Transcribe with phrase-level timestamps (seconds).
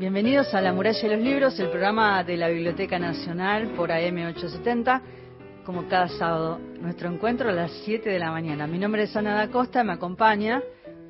[0.00, 5.02] Bienvenidos a La Muralla y los Libros, el programa de la Biblioteca Nacional por AM870,
[5.62, 6.58] como cada sábado.
[6.80, 8.66] Nuestro encuentro a las 7 de la mañana.
[8.66, 10.62] Mi nombre es Ana da Costa, me acompaña,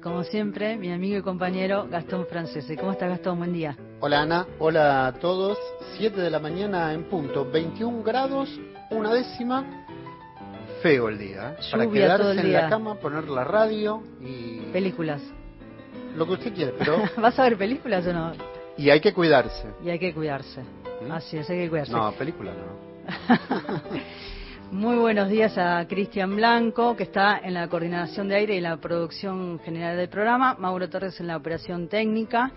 [0.03, 2.77] como siempre, mi amigo y compañero Gastón Francese.
[2.77, 3.39] ¿Cómo estás, Gastón?
[3.39, 3.77] Buen día.
[4.01, 5.57] Hola Ana, hola a todos.
[5.97, 8.51] 7 de la mañana en punto, 21 grados,
[8.91, 9.87] una décima.
[10.83, 11.63] Feo el día, ¿eh?
[11.71, 12.63] Para quedarse en día.
[12.63, 15.23] la cama, poner la radio y Películas.
[16.17, 18.50] lo que usted quiere, pero ¿Vas a ver películas o no?
[18.81, 19.69] Y hay que cuidarse.
[19.85, 20.63] Y hay que cuidarse.
[21.07, 21.13] ¿Mm?
[21.13, 21.93] Así es, hay que cuidarse.
[21.93, 23.91] No, película no.
[24.73, 28.79] Muy buenos días a Cristian Blanco, que está en la coordinación de aire y la
[28.79, 32.53] producción general del programa, Mauro Torres en la operación técnica,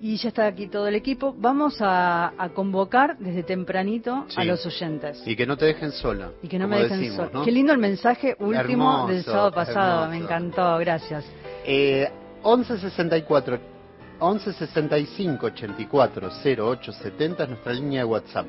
[0.00, 1.34] y ya está aquí todo el equipo.
[1.36, 5.22] Vamos a, a convocar desde tempranito a los oyentes.
[5.26, 6.30] Y que no te dejen sola.
[6.42, 7.30] Y que no me dejen sola.
[7.34, 7.44] ¿no?
[7.44, 10.10] Qué lindo el mensaje último Hermoso, del sábado pasado, hermoso.
[10.10, 11.24] me encantó, gracias.
[11.66, 12.08] Eh,
[12.44, 13.73] 1164
[14.32, 18.46] 1165 84 0870 es nuestra línea de WhatsApp.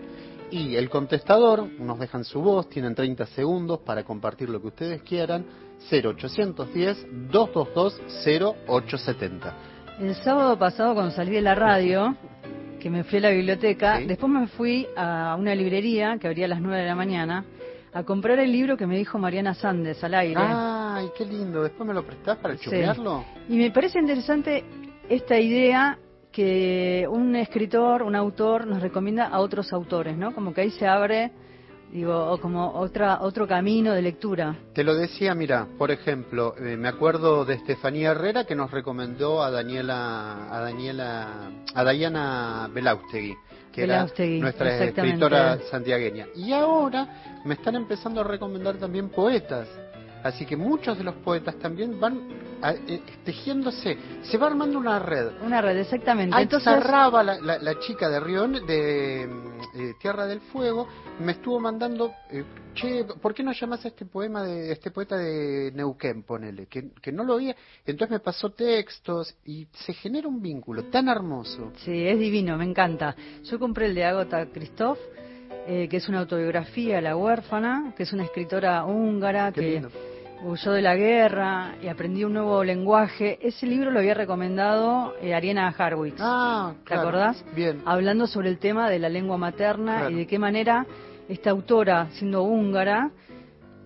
[0.52, 5.02] Y el contestador, nos dejan su voz, tienen 30 segundos para compartir lo que ustedes
[5.02, 5.46] quieran.
[5.92, 9.54] 0810 222 0870.
[10.00, 12.16] El sábado pasado cuando salí de la radio,
[12.80, 14.06] que me fui a la biblioteca, Sí.
[14.06, 17.44] después me fui a una librería que abría a las 9 de la mañana
[17.94, 20.40] a comprar el libro que me dijo Mariana Sandes al aire.
[20.42, 21.64] Ay, qué lindo.
[21.64, 22.66] Después me lo prestás para Sí.
[22.66, 23.26] chumearlo.
[23.50, 24.64] Y me parece interesante
[25.10, 25.98] esta idea
[26.32, 30.34] que un escritor, un autor nos recomienda a otros autores, ¿no?
[30.34, 31.32] Como que ahí se abre,
[31.92, 34.56] digo, o como otra otro camino de lectura.
[34.74, 39.42] Te lo decía, mira, por ejemplo, eh, me acuerdo de Estefanía Herrera que nos recomendó
[39.42, 43.36] a Daniela, a Daniela, a Diana Belaustegui,
[43.72, 44.06] que era
[44.42, 46.28] nuestra escritora santiagueña.
[46.36, 49.70] Y ahora me están empezando a recomendar también poetas.
[50.26, 52.20] Así que muchos de los poetas también van
[52.60, 55.28] a- eh, tejiéndose, se va armando una red.
[55.46, 56.36] Una red, exactamente.
[56.36, 60.88] Ahí Entonces, Sarraba, la, la- la chica de Río, de mm, eh, Tierra del Fuego,
[61.20, 62.44] me estuvo mandando, eh,
[62.74, 66.66] che, ¿por qué no llamas a este poema de este poeta de Neuquén, ponele?
[66.66, 67.56] Que, que no lo oía.
[67.86, 71.72] Entonces me pasó textos y se genera un vínculo tan hermoso.
[71.84, 73.16] Sí, es divino, me encanta.
[73.44, 74.98] Yo compré el de Agota Christoph,
[75.68, 79.92] eh, que es una autobiografía, La huérfana, que es una escritora húngara Qué que lindo.
[80.46, 83.40] Huyó de la guerra y aprendió un nuevo lenguaje.
[83.42, 87.02] Ese libro lo había recomendado eh, Ariana Harwitz, Ah, ¿te claro.
[87.02, 87.46] acordás?
[87.56, 87.82] Bien.
[87.86, 90.10] Hablando sobre el tema de la lengua materna Claro.
[90.12, 90.86] y de qué manera
[91.28, 93.10] esta autora, siendo húngara,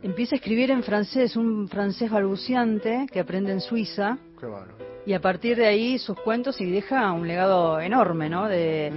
[0.02, 4.18] empieza a escribir en francés, un francés balbuciante que aprende en Suiza.
[4.40, 4.78] Qué bárbaro.
[5.06, 8.48] Y a partir de ahí sus cuentos y deja un legado enorme, ¿no?
[8.48, 8.92] De,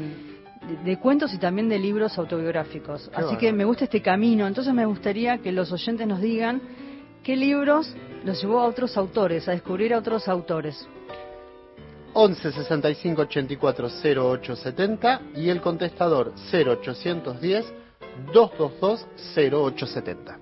[0.68, 3.08] de- de cuentos y también de libros autobiográficos.
[3.08, 4.46] Qué Así que me gusta este camino.
[4.46, 6.60] Entonces me gustaría que los oyentes nos digan
[7.22, 7.94] qué libros
[8.24, 10.88] los llevó a otros autores, a descubrir a otros autores.
[12.14, 17.72] 11 65 84 08 70 y el contestador 0810
[18.32, 19.06] 222
[19.52, 20.38] 08 70.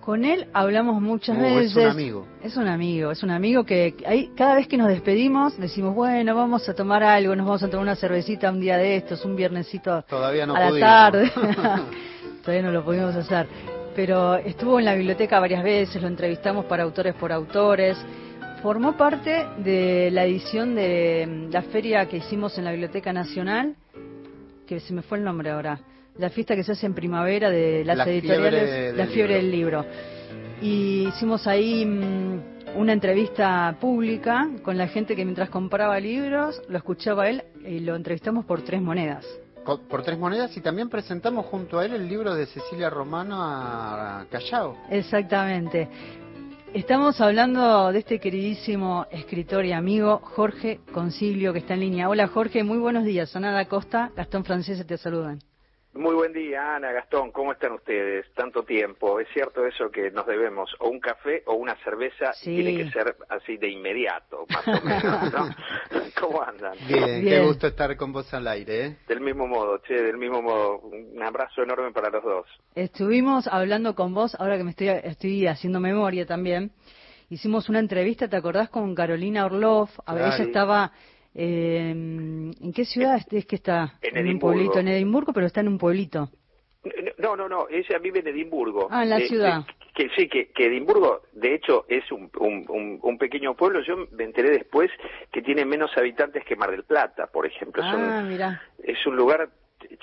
[0.00, 1.76] Con él hablamos muchas Oh, es veces.
[1.76, 2.26] un amigo.
[2.42, 6.34] Es un amigo, es un amigo que ahí, cada vez que nos despedimos decimos, bueno,
[6.34, 9.36] vamos a tomar algo, nos vamos a tomar una cervecita un día de estos, un
[9.36, 11.30] viernesito Todavía no a la tarde.
[12.44, 13.46] Todavía no lo pudimos hacer.
[13.94, 17.96] Pero estuvo en la biblioteca varias veces, lo entrevistamos para autores por autores.
[18.62, 23.74] Formó parte de la edición de mm, la feria que hicimos en la Biblioteca Nacional,
[24.66, 25.80] que se me fue el nombre ahora,
[26.18, 29.42] la fiesta que se hace en primavera de las La editoriales, fiebre la fiebre libro.
[29.42, 29.86] del libro.
[30.60, 36.76] Y hicimos ahí mm, una entrevista pública con la gente que mientras compraba libros, lo
[36.76, 39.26] escuchaba él y lo entrevistamos por tres monedas.
[39.64, 44.26] Por tres monedas y también presentamos junto a él el libro de Cecilia Romano a
[44.30, 44.76] Callao.
[44.90, 45.88] Exactamente.
[46.72, 52.08] Estamos hablando de este queridísimo escritor y amigo Jorge Concilio que está en línea.
[52.08, 53.28] Hola Jorge, muy buenos días.
[53.28, 55.40] Sonada Costa, Gastón Francés te saludan.
[55.92, 58.24] Muy buen día, Ana, Gastón, ¿cómo están ustedes?
[58.34, 59.18] Tanto tiempo.
[59.18, 62.52] Es cierto eso que nos debemos o un café o una cerveza Sí.
[62.52, 65.48] y tiene que ser así de inmediato, más o menos, ¿no?
[66.20, 66.74] ¿Cómo andan?
[66.86, 68.96] Bien, qué gusto estar con vos al aire, ¿eh?
[69.08, 70.78] Del mismo modo, che, del mismo modo.
[70.78, 72.46] Un abrazo enorme para los dos.
[72.76, 76.70] Estuvimos hablando con vos, ahora que me estoy, estoy haciendo memoria también.
[77.30, 78.70] Hicimos una entrevista, ¿te acordás?
[78.70, 79.90] Con Carolina Orloff.
[80.06, 80.92] A ver, ella estaba.
[81.34, 83.98] Eh, ¿En qué ciudad es que está?
[84.02, 84.54] En un Edimburgo.
[84.54, 86.30] pueblito, en Edimburgo, pero está en un pueblito.
[87.18, 88.88] No, no, no, ella vive en Edimburgo.
[88.90, 89.66] Ah, en la Eh, ciudad.
[89.94, 93.80] Que, que sí, que, que Edimburgo, de hecho, es un, un, pequeño pueblo.
[93.82, 94.90] Yo me enteré después
[95.30, 97.82] que tiene menos habitantes que Mar del Plata, por ejemplo.
[97.84, 98.62] Ah, mira.
[98.82, 99.50] es un lugar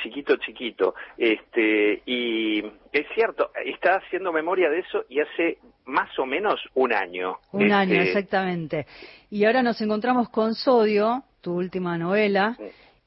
[0.01, 0.95] chiquito, chiquito.
[1.17, 2.59] Este, y
[2.91, 7.37] es cierto, está haciendo memoria de eso y hace más o menos un año.
[7.51, 8.85] Un Este, año, exactamente.
[9.29, 12.57] Y ahora nos encontramos con Sodio, tu última novela,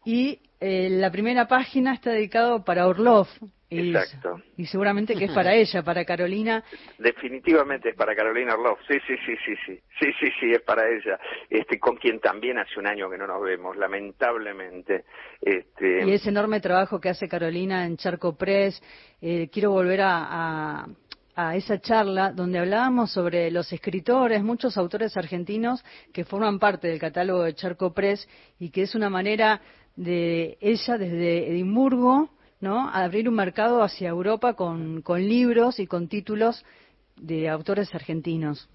[0.05, 3.27] y eh, la primera página está dedicado para Orlov.
[3.73, 4.43] Y, Exacto.
[4.57, 6.65] y seguramente que es para ella, para Carolina.
[6.99, 8.81] Definitivamente es para Carolina Orloff.
[8.89, 9.81] Sí, sí, sí, sí, sí.
[10.01, 11.19] Sí, sí, sí, es para ella.
[11.49, 15.05] Este, con quien también hace un año que no nos vemos, lamentablemente.
[15.41, 18.83] Este, Y ese enorme trabajo que hace Carolina en Charco Press.
[19.21, 20.27] Eh, quiero volver a,
[20.83, 20.87] a-
[21.37, 26.99] a esa charla donde hablábamos sobre los escritores, muchos autores argentinos que forman parte del
[26.99, 28.29] catálogo de Charco Press
[28.59, 29.61] y que es una manera
[30.01, 32.31] de ella desde Edimburgo,
[32.61, 32.89] ¿no?
[32.89, 36.65] A abrir un mercado hacia Europa con, con libros y con títulos
[37.17, 38.71] de autores argentinos.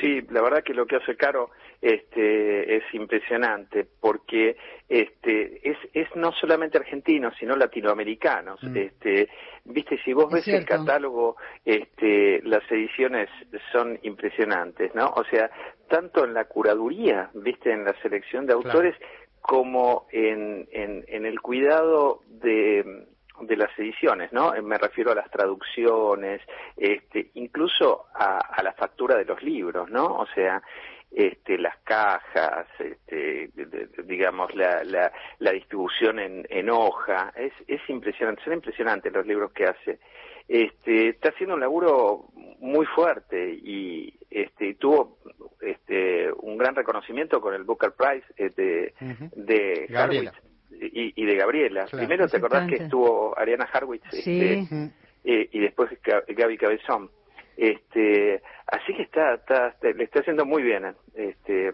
[0.00, 4.56] Sí, la verdad que lo que hace Caro este, es impresionante porque
[4.88, 8.62] este, es, es no solamente argentinos, sino latinoamericanos.
[8.62, 8.76] Mm.
[8.76, 9.28] Este,
[9.70, 13.28] Viste, si vos Es ves el catálogo, este, las ediciones
[13.70, 15.08] son impresionantes, ¿no?
[15.14, 15.50] O sea,
[15.88, 18.82] tanto en la curaduría, viste, en la selección de Claro.
[19.48, 23.06] Como en, en, en el cuidado de,
[23.40, 24.54] de las ediciones, ¿no?
[24.54, 26.42] Eh, Me refiero a las traducciones,
[26.76, 30.04] este, incluso a, la factura de los libros, ¿no?
[30.04, 30.62] O sea,
[31.10, 33.48] este, las cajas, este,
[34.04, 39.50] digamos, la, la, la distribución en, en hoja, es, es impresionante, son impresionantes los libros
[39.52, 39.98] que hace.
[40.46, 42.26] Este, está haciendo un laburo
[42.60, 45.18] muy fuerte y este, tuvo
[45.60, 49.30] este, un gran reconocimiento con el Booker Prize eh, de, Ujú.
[49.36, 50.32] de Gabriela.
[50.70, 51.84] Y, y de Gabriela.
[51.86, 51.98] Claro.
[52.06, 54.04] Primero, ¿te acordás que estuvo Ariana Harwitz?
[54.10, 54.40] Sí.
[54.40, 54.90] Este,
[55.24, 57.10] eh, y después Ga- Gaby Cabezón.
[57.56, 61.72] Este, así que está, está, está- le está haciendo muy bien, este,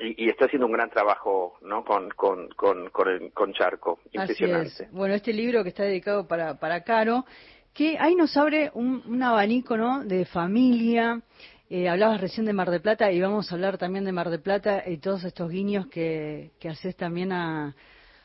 [0.00, 1.84] y, y está haciendo un gran trabajo, ¿no?
[1.84, 4.84] Con, con, con, con, el- con Charco, Así impresionante.
[4.84, 4.90] es.
[4.92, 7.26] Bueno, este libro que está dedicado para, para Caro,
[7.74, 10.04] que ahí nos abre un, un abanico, ¿no?
[10.04, 11.20] De familia.
[11.68, 14.40] Eh, hablabas recién de Mar de Plata y vamos a hablar también de Mar de
[14.40, 17.76] Plata y todos estos guiños que, que haces también a,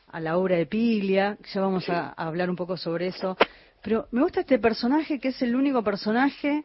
[0.08, 1.38] a la obra de Piglia.
[1.54, 3.36] Ya vamos a, a hablar un poco sobre eso.
[3.82, 6.64] Pero me gusta este personaje que es el único personaje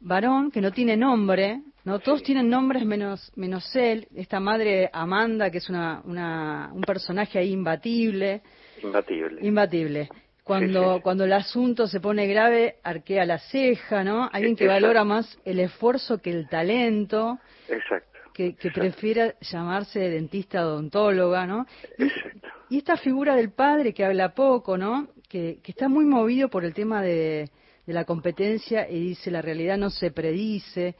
[0.00, 1.98] varón que no tiene nombre, ¿no?
[2.00, 2.26] Todos Sí.
[2.26, 4.06] tienen nombres menos, menos él.
[4.14, 8.42] Esta madre Amanda, que es una, una, un personaje ahí imbatible.
[8.82, 9.46] Imbatible.
[9.46, 10.08] Imbatible.
[10.44, 11.02] Cuando, Sí, sí.
[11.02, 14.28] cuando el asunto se pone grave, arquea la ceja, ¿no?
[14.32, 14.82] Alguien que Exacto.
[14.86, 18.18] valora más el esfuerzo que el talento, Exacto.
[18.34, 18.80] que, que Exacto.
[18.80, 21.66] prefiere llamarse dentista odontóloga, ¿no?
[21.96, 22.48] Y, Exacto.
[22.70, 25.08] y esta figura del padre que habla poco, ¿no?
[25.28, 27.48] Que, que está muy movido por el tema de,
[27.86, 30.96] de la competencia y dice la realidad no se predice.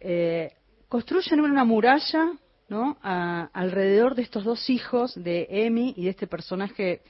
[0.00, 0.52] Eh,
[0.88, 2.30] construyen una muralla,
[2.68, 2.96] ¿no?
[3.02, 7.00] A- alrededor de estos dos hijos de Emi y de este personaje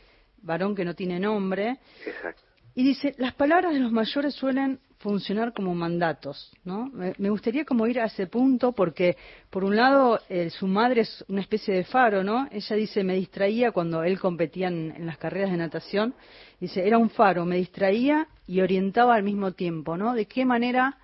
[0.47, 1.79] varón que no tiene nombre.
[2.07, 2.43] Exacto.
[2.75, 6.91] Y dice, las palabras de los mayores suelen funcionar como mandatos, ¿no?
[6.93, 9.17] Me, gustaría como ir a ese punto porque,
[9.51, 12.49] por un lado, eh, su madre es una especie de faro, ¿no?
[12.51, 16.15] Ella dice, me distraía cuando él competía en, en las carreras de natación.
[16.61, 20.15] Dice, era un faro, me distraía y orientaba al mismo tiempo, ¿no?
[20.15, 20.99] De qué manera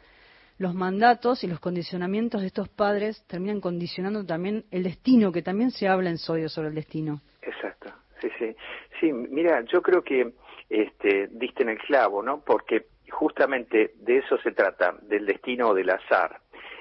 [0.59, 5.71] los mandatos y los condicionamientos de estos padres terminan condicionando también el destino, que también
[5.71, 7.21] se habla en Sodio sobre el destino.
[7.43, 8.57] Exacto, sí, sí.
[9.01, 10.33] Sí, mira, yo creo que
[10.71, 12.41] este, diste en el clavo, ¿no?
[12.41, 16.41] Porque justamente de eso se trata, del destino o del azar.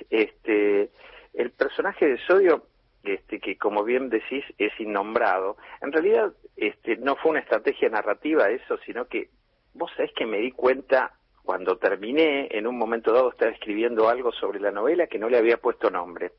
[0.10, 0.90] Este,
[1.34, 2.68] el personaje de Sodio,
[3.04, 8.50] este, que como bien decís es innombrado, en realidad este, no fue una estrategia narrativa
[8.50, 9.30] eso, sino que
[9.74, 14.32] vos sabés que me di cuenta cuando terminé, en un momento dado estaba escribiendo algo
[14.32, 16.32] sobre la novela que no le había puesto nombre.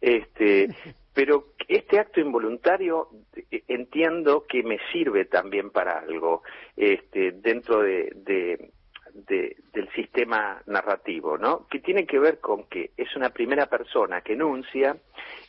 [0.00, 0.68] Este,
[1.14, 3.08] pero este acto involuntario
[3.50, 6.42] eh, entiendo que me sirve también para algo
[6.76, 8.70] este, dentro de, de-
[9.14, 11.66] de- del sistema narrativo, ¿no?
[11.68, 14.96] Que tiene que ver con que es una primera persona que enuncia,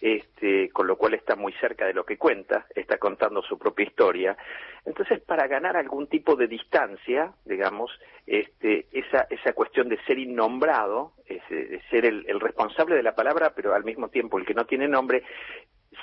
[0.02, 3.86] este, con lo cual está muy cerca de lo que cuenta, está contando su propia
[3.86, 4.38] historia.
[4.86, 7.92] Entonces, para ganar algún tipo de distancia, digamos,
[8.28, 13.54] este, esa, esa cuestión de ser innombrado, de ser el, el responsable de la palabra,
[13.56, 15.24] pero al mismo tiempo el que no tiene nombre,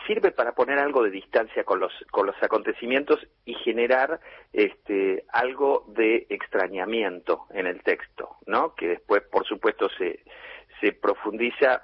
[0.06, 4.20] sirve para poner algo de distancia con los con los acontecimientos y generar
[4.52, 10.24] este algo de extrañamiento en el texto no que después por supuesto se
[10.80, 11.82] se profundiza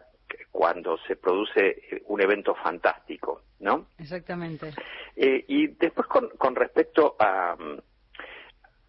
[0.50, 4.72] cuando se produce un evento fantástico no Exactamente.
[5.16, 7.56] Eh, y después con, con respecto a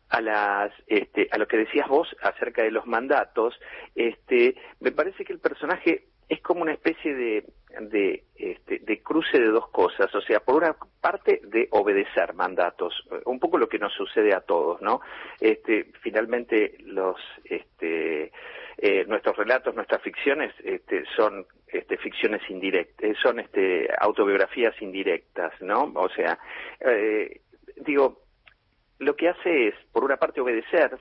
[0.09, 3.59] a las este, a lo que decías vos acerca de los mandatos,
[3.95, 7.45] este, me parece que el personaje es como una especie de,
[7.79, 12.93] de, este, de cruce de dos cosas, o sea, por una parte de obedecer mandatos,
[13.25, 15.01] un poco lo que nos sucede a todos, ¿no?
[15.39, 18.31] Este, finalmente los, este,
[18.77, 25.91] eh, nuestros relatos, nuestras ficciones, este, son este, ficciones indirectas, son este, autobiografías indirectas, ¿no?
[25.95, 26.39] O sea,
[26.79, 27.41] eh,
[27.77, 28.23] digo,
[28.99, 30.97] lo que hace es, por una parte, obedecer,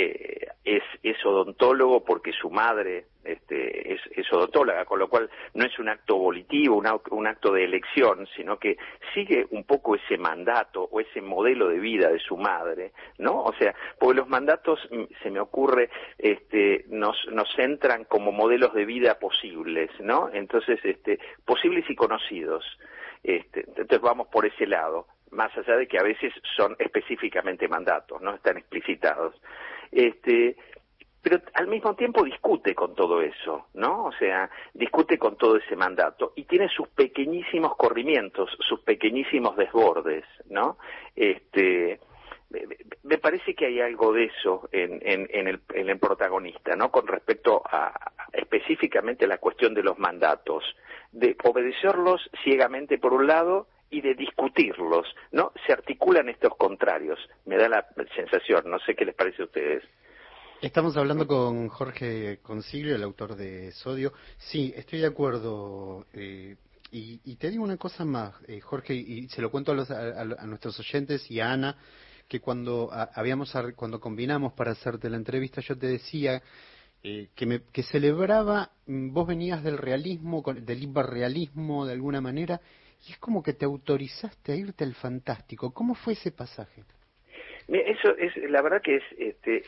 [0.00, 5.88] eh, es, odontólogo porque su madre este, es, odontóloga, con lo cual no es un
[5.88, 8.76] acto volitivo, un, acto de elección, sino que
[9.12, 13.42] sigue un poco ese mandato o ese modelo de vida de su madre, ¿no?
[13.42, 18.72] O sea, porque los mandatos, mm, se me ocurre, este, nos, nos centran como modelos
[18.74, 20.30] de vida posibles, ¿no?
[20.32, 22.64] Entonces, este, posibles y conocidos.
[23.24, 28.22] Este, entonces vamos por ese lado, más allá de que a veces son específicamente mandatos,
[28.22, 29.34] no están explicitados
[29.92, 30.56] este,
[31.22, 34.04] pero al mismo tiempo discute con todo eso, ¿no?
[34.04, 40.24] O sea, discute con todo ese mandato y tiene sus pequeñísimos corrimientos, sus pequeñísimos desbordes,
[40.48, 40.78] ¿no?
[41.14, 42.00] Este,
[43.02, 46.90] me parece que hay algo de eso en, en, el, en el protagonista, ¿no?
[46.90, 47.92] Con respecto a
[48.32, 50.64] específicamente la cuestión de los mandatos,
[51.12, 55.52] de obedecerlos ciegamente por un lado y de discutirlos, ¿no?
[55.66, 59.84] Se articulan estos contrarios, me da la sensación, no sé qué les parece a ustedes.
[60.60, 64.12] Estamos hablando con Jorge Concilio, el autor de Sodio.
[64.36, 66.04] Sí, estoy de acuerdo.
[66.12, 66.56] Eh,
[66.90, 70.24] y, te digo una cosa más, eh, Jorge, y se lo cuento a, los, a,
[70.46, 71.76] nuestros oyentes y a Ana,
[72.26, 76.42] que cuando habíamos cuando combinamos para hacerte la entrevista, yo te decía
[77.02, 82.60] eh, que, me, que celebraba, mm, vos venías del realismo, del hiperrealismo de alguna manera,
[83.06, 85.72] y es como que te autorizaste a irte al fantástico.
[85.72, 86.84] ¿Cómo fue ese pasaje?
[87.68, 89.62] Eso es, la verdad que es, este,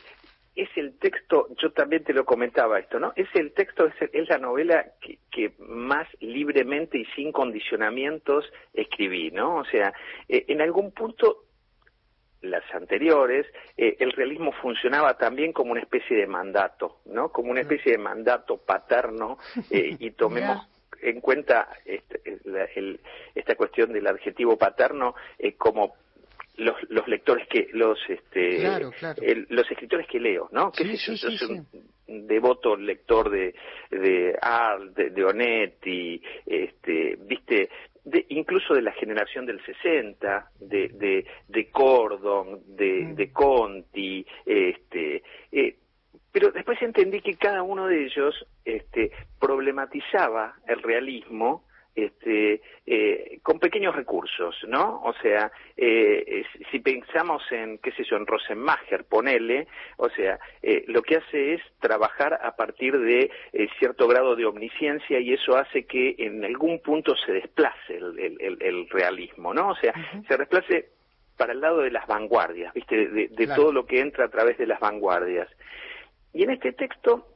[0.57, 3.13] es el texto, yo también te lo comentaba esto, ¿no?
[3.15, 4.93] Es el texto, es, la novela
[5.31, 9.57] que, más libremente y sin condicionamientos escribí, ¿no?
[9.57, 9.93] O sea,
[10.29, 11.45] eh, en algún punto
[12.43, 13.47] las anteriores,
[13.77, 17.31] eh, el realismo funcionaba también como una especie de mandato, ¿no?
[17.31, 19.39] Como una especie de mandato paterno
[19.71, 20.67] eh, y tomemos
[21.03, 22.21] en cuenta este,
[23.35, 25.95] esta cuestión del adjetivo paterno eh, como
[26.57, 28.59] los, los, lectores que los este
[29.49, 31.39] los escritores que leo no que yo soy
[32.09, 33.55] un devoto lector de
[33.91, 37.71] de Art de, de Onetti este viste
[38.05, 43.15] de, incluso de la generación del 60, de, de, de Cordon, de, mm.
[43.15, 45.77] de Conti, este, eh,
[46.33, 53.59] pero después entendí que cada uno de ellos este, problematizaba el realismo este, eh, con
[53.59, 55.03] pequeños recursos, ¿no?
[55.03, 60.85] O sea, eh, si pensamos en, qué sé yo, en Rosenmacher, ponele, o sea, eh,
[60.87, 63.31] lo que hace es trabajar a partir de
[63.79, 69.53] cierto grado de omnisciencia y eso hace que en algún punto se desplace el, realismo,
[69.53, 69.71] ¿no?
[69.71, 69.93] O sea,
[70.27, 70.91] se desplace
[71.37, 73.09] para el lado de las vanguardias, ¿viste?
[73.09, 75.49] De, todo lo que entra a través de las vanguardias.
[76.33, 77.27] Y en este texto,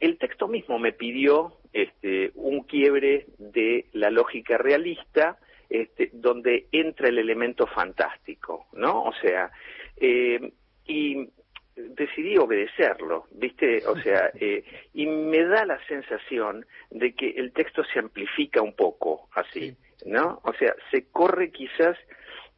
[0.00, 5.38] el texto mismo me pidió este, un quiebre de la lógica realista,
[5.68, 9.02] este, donde entra el elemento fantástico, ¿no?
[9.04, 9.50] O sea,
[9.96, 10.52] eh,
[10.86, 11.28] y
[11.76, 13.86] decidí obedecerlo, ¿viste?
[13.86, 18.74] O sea, eh, y me da la sensación de que el texto se amplifica un
[18.74, 20.40] poco así, ¿no?
[20.44, 21.96] O sea, se corre quizás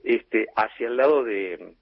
[0.04, 1.74] este, hacia el lado de,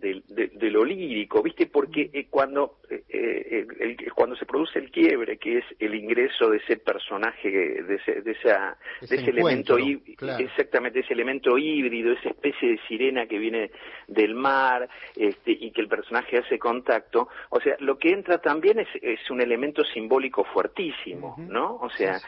[0.00, 1.66] de, lo lírico, ¿viste?
[1.66, 6.58] Porque eh, cuando, eh, eh, cuando se produce el quiebre, que es el ingreso de
[6.58, 12.80] ese personaje, de ese, de esa, ese, elemento, exactamente, ese elemento híbrido, esa especie de
[12.88, 13.70] sirena que viene
[14.08, 18.80] del mar, este, y que el personaje hace contacto, o sea, lo que entra también
[18.80, 21.76] es, es un elemento simbólico fuertísimo, ¿no?
[21.76, 22.18] O sea,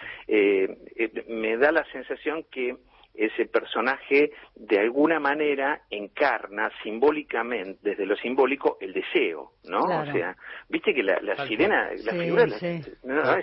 [1.28, 2.76] me da la sensación que
[3.16, 9.80] ese personaje de alguna manera encarna simbólicamente, desde lo simbólico, el deseo, ¿no?
[9.80, 10.36] O sea,
[10.68, 12.46] viste que la, sirena, la figura,
[13.04, 13.36] ¿no?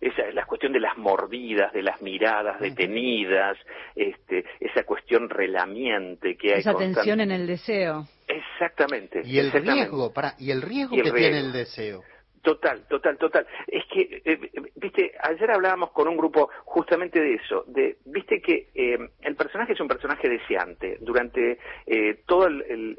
[0.00, 3.56] es, la cuestión de las mordidas, de las miradas detenidas,
[3.94, 6.60] este, esa cuestión relamiente que hay.
[6.60, 8.06] Esa tensión en el deseo.
[8.26, 9.22] Exactamente.
[9.24, 12.02] Y el riesgo, para, y el riesgo que tiene el deseo.
[12.42, 13.46] Total, total, total.
[13.68, 18.68] Es que, eh, viste, ayer hablábamos con un grupo justamente de eso, de, viste que
[18.74, 20.98] eh, el personaje es un personaje deseante.
[21.00, 22.98] Durante eh, todo el,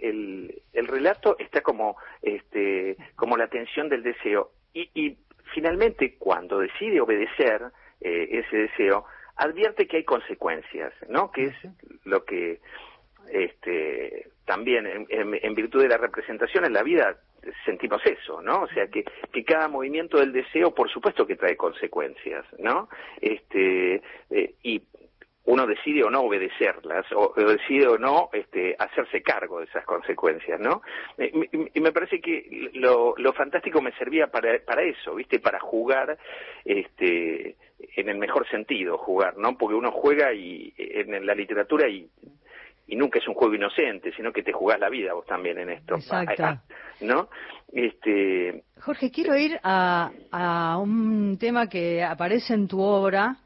[0.72, 4.52] el, relato está como, este, como la tensión del deseo.
[4.74, 5.18] Y, y
[5.54, 7.64] finalmente, cuando decide obedecer
[8.00, 9.06] ese deseo,
[9.38, 11.32] advierte que hay consecuencias, ¿no?
[11.32, 11.56] Que es
[12.04, 12.60] lo que
[13.32, 17.18] este, también en, virtud de la representación en la vida
[17.66, 18.64] sentimos eso, ¿no?
[18.64, 19.04] O sea, que,
[19.44, 22.90] cada movimiento del deseo, por supuesto que trae consecuencias, ¿no?
[23.20, 24.82] Este, eh, y
[25.46, 30.60] uno decide o no obedecerlas, o, decide o no este, hacerse cargo de esas consecuencias,
[30.60, 30.82] ¿no?
[31.18, 35.40] Y, me parece que lo, lo fantástico me servía para, para eso, ¿viste?
[35.40, 36.18] Para jugar,
[36.64, 37.58] este,
[37.96, 39.58] en el mejor sentido, jugar, ¿no?
[39.58, 42.10] Porque uno juega y, en la literatura y
[42.88, 45.70] y nunca es un juego inocente, sino que te jugás la vida vos también en
[45.70, 45.96] esto.
[45.96, 46.62] Exacto.
[47.02, 47.30] ¿No?
[47.72, 48.64] Este...
[48.80, 53.38] Jorge, quiero ir a, a un tema que aparece en tu obra,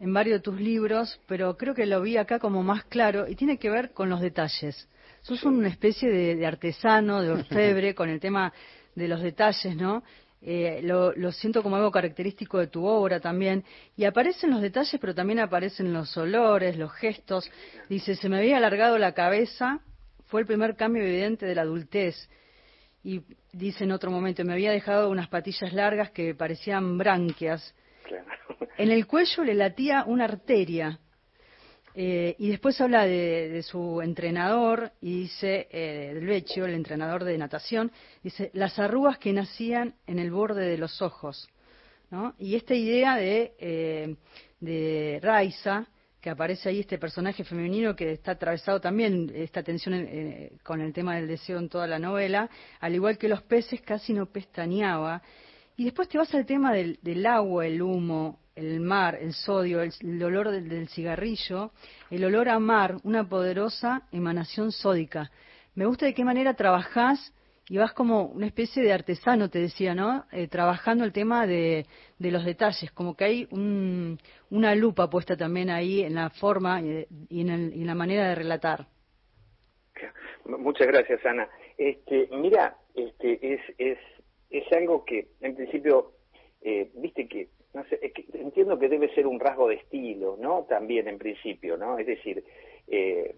[0.00, 3.34] en varios de tus libros, pero creo que lo vi acá como más claro y
[3.34, 4.88] tiene que ver con los detalles.
[5.22, 8.52] Sos una especie de, artesano, de orfebre, con el tema
[8.94, 10.02] de los detalles, ¿no?
[10.40, 13.64] Eh, lo, lo, siento como algo característico de tu obra también.
[13.96, 17.50] Y aparecen los detalles, pero también aparecen los olores, los gestos.
[17.88, 19.80] Dice, se me había alargado la cabeza,
[20.26, 22.28] fue el primer cambio evidente de la adultez.
[23.02, 27.74] Y dice en otro momento, me había dejado unas patillas largas que parecían branquias.
[28.76, 31.00] En el cuello le latía una arteria.
[32.00, 37.36] Eh, y después habla de, su entrenador y dice, eh, del Vecchio, el entrenador de
[37.36, 37.90] natación,
[38.22, 41.48] dice, las arrugas que nacían en el borde de los ojos.
[42.12, 42.36] ¿no?
[42.38, 44.14] Y esta idea de, eh,
[44.60, 45.88] de Raiza,
[46.20, 50.92] que aparece ahí este personaje femenino que está atravesado también esta tensión eh, con el
[50.92, 52.48] tema del deseo en toda la novela,
[52.80, 55.22] al igual que los peces casi no pestañeaba.
[55.78, 59.80] Y después te vas al tema del, del agua, el humo, el mar, el sodio,
[59.80, 61.70] el, olor del, cigarrillo,
[62.10, 65.30] el olor a mar, una poderosa emanación sódica.
[65.76, 67.32] Me gusta de qué manera trabajás
[67.68, 70.24] y vas como una especie de artesano, te decía, ¿no?
[70.32, 71.86] Eh, trabajando el tema de,
[72.18, 77.06] los detalles, como que hay una lupa puesta también ahí en la forma y,
[77.40, 78.84] en, la manera de relatar.
[80.44, 81.48] Muchas gracias, Ana.
[81.76, 83.98] Este, mira, este, es, es,
[84.50, 86.12] es algo que en principio,
[86.62, 88.00] eh, viste que no sé,
[88.34, 90.64] entiendo que debe ser un rasgo de estilo, ¿no?
[90.64, 91.98] También en principio, ¿no?
[91.98, 92.44] Es decir,
[92.88, 93.36] eh,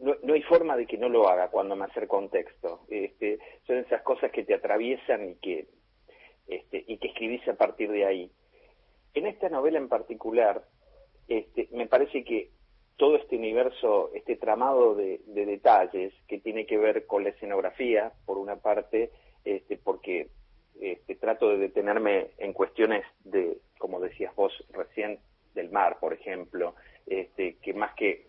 [0.00, 2.30] no, hay forma de que no lo haga cuando me acerco a un.
[2.88, 5.66] Este, son esas cosas que te atraviesan y que,
[6.46, 8.30] este, y que escribís a partir de ahí.
[9.14, 10.62] En esta novela en particular,
[11.28, 12.50] este, me parece que
[12.96, 18.12] todo este universo, este tramado de, de detalles que tiene que ver con la escenografía,
[18.26, 19.10] por una parte,
[19.44, 20.28] este, porque
[20.80, 25.20] este, trato de detenerme en cuestiones de, como decías vos recién,
[25.54, 26.74] del mar, por ejemplo,
[27.06, 28.28] este, que más que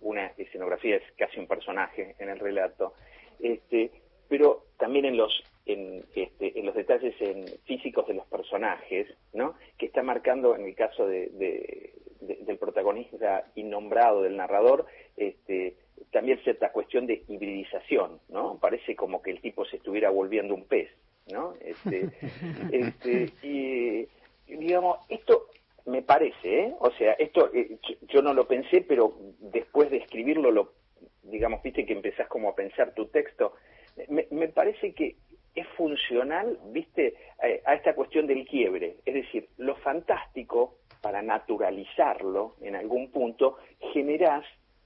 [0.00, 2.94] una escenografía es casi un personaje en el relato,
[3.40, 3.90] este,
[4.28, 9.54] pero también en los en, este, en los detalles en físicos de los personajes, ¿no?
[9.78, 11.28] que está marcando en el caso de,
[12.20, 14.86] del protagonista innombrado, del narrador,
[15.16, 15.76] este,
[16.10, 18.58] también cierta cuestión de hibridización, ¿no?
[18.58, 20.88] Parece como que el tipo se estuviera volviendo un pez,
[21.30, 21.54] ¿no?
[21.60, 22.10] Este,
[22.72, 25.48] este, y digamos, esto
[25.86, 26.74] me parece, ¿eh?
[26.78, 30.72] O sea, esto eh, yo no lo pensé, pero después de escribirlo, lo,
[31.22, 33.54] digamos, viste que empezás como a pensar tu texto,
[34.08, 35.16] me, me parece que
[35.54, 37.14] es funcional, viste,
[37.64, 38.96] a, esta cuestión del quiebre.
[39.04, 43.58] Es decir, lo fantástico, para naturalizarlo en algún punto,
[43.92, 44.44] generás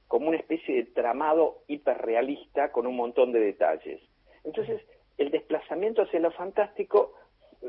[0.08, 4.00] como una especie de tramado hiperrealista con un montón de detalles.
[4.44, 4.80] Entonces,
[5.18, 7.14] el desplazamiento hacia lo fantástico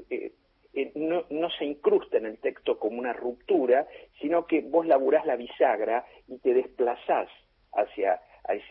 [0.10, 0.34] eh,
[0.74, 3.88] eh, no, no, se incrusta en el texto como una ruptura,
[4.22, 7.30] sino que vos laburás la bisagra y te desplazás
[7.74, 8.22] hacia,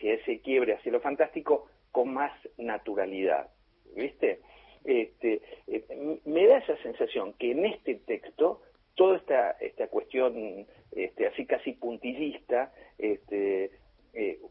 [0.01, 3.49] ese quiebre, hacia lo fantástico, con más naturalidad.
[3.95, 4.39] ¿Viste?
[4.85, 8.61] Este, eh, me da esa sensación que en este texto
[8.95, 13.71] toda esta, esta cuestión este, así casi puntillista, este,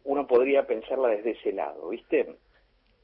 [0.05, 2.37] uno podría pensarla desde ese lado, ¿viste?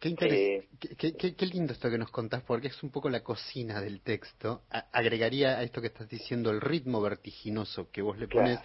[0.05, 4.01] Eh, qué, qué, lindo esto que nos contás, porque es un poco la cocina del
[4.01, 4.63] texto.
[4.93, 8.59] agregaría a esto que estás diciendo el ritmo vertiginoso que vos le pones.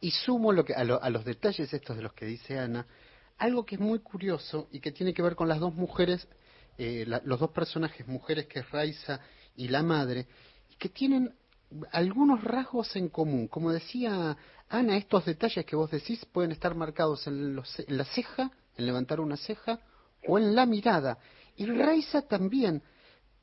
[0.00, 2.86] Y sumo lo que, a, los detalles estos de los que dice Ana,
[3.38, 6.28] algo que es muy curioso y que tiene que ver con las dos mujeres,
[6.78, 9.18] eh, los dos personajes, mujeres que es Raiza
[9.56, 10.28] y la madre,
[10.78, 11.34] que tienen
[11.90, 13.48] algunos rasgos en común.
[13.48, 14.36] Como decía
[14.68, 19.18] Ana, estos detalles que vos decís pueden estar marcados en, en la ceja, en levantar
[19.20, 19.80] una ceja,
[20.26, 21.18] o en la mirada.
[21.56, 22.82] Y Raiza también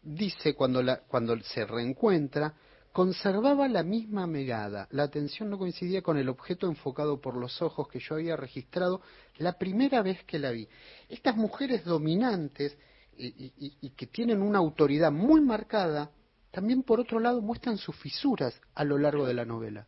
[0.02, 2.54] dice cuando, la, cuando se reencuentra,
[2.92, 7.88] conservaba la misma mirada, la atención no coincidía con el objeto enfocado por los ojos
[7.88, 9.02] que yo había registrado
[9.38, 10.68] la primera vez que la vi.
[11.08, 12.78] Estas mujeres dominantes
[13.18, 16.12] y, y que tienen una autoridad muy marcada,
[16.50, 19.88] también por otro lado muestran sus fisuras a lo largo de la novela.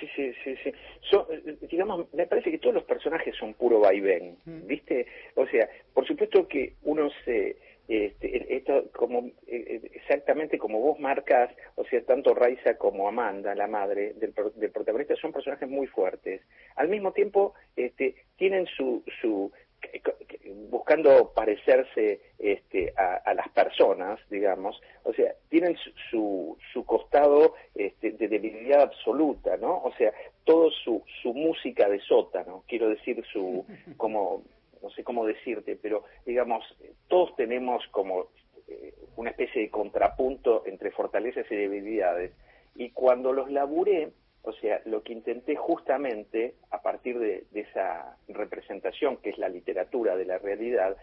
[0.00, 0.70] Sí, sí, sí, sí.
[0.70, 4.66] Eh, digamos, me parece que todos los personajes son puro vaivén, mm.
[4.66, 5.06] ¿viste?
[5.34, 7.56] O sea, por supuesto que uno se...
[7.86, 13.66] Este, esto como eh, exactamente como vos marcas, o sea, tanto Raiza como Amanda, la
[13.66, 16.40] madre del, del protagonista, son personajes muy fuertes.
[16.76, 19.52] Al mismo tiempo, este, tienen su, su
[20.70, 25.76] buscando parecerse este, a, las personas, digamos, o sea, tienen
[26.10, 29.82] su, su costado este, de debilidad absoluta, ¿no?
[29.82, 30.12] O sea,
[30.44, 33.64] todo su, su música de sótano, quiero decir su,
[33.96, 34.42] como,
[34.82, 36.64] no sé cómo decirte, pero digamos,
[37.08, 38.28] todos tenemos como
[38.68, 42.32] eh, una especie de contrapunto entre fortalezas y debilidades.
[42.74, 44.10] Y cuando los laburé,
[44.42, 50.16] o sea, lo que intenté justamente, a partir de, esa representación que es la literatura
[50.16, 50.96] de la realidad,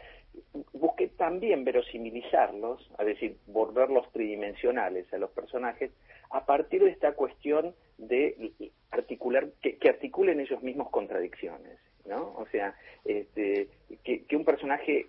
[0.73, 5.91] busqué también verosimilizarlos, es decir, volverlos tridimensionales a los personajes,
[6.31, 8.51] a partir de esta cuestión de
[8.89, 12.33] articular, que, articulen ellos mismos contradicciones, ¿no?
[12.37, 13.69] O sea, este,
[14.03, 15.07] que, que un personaje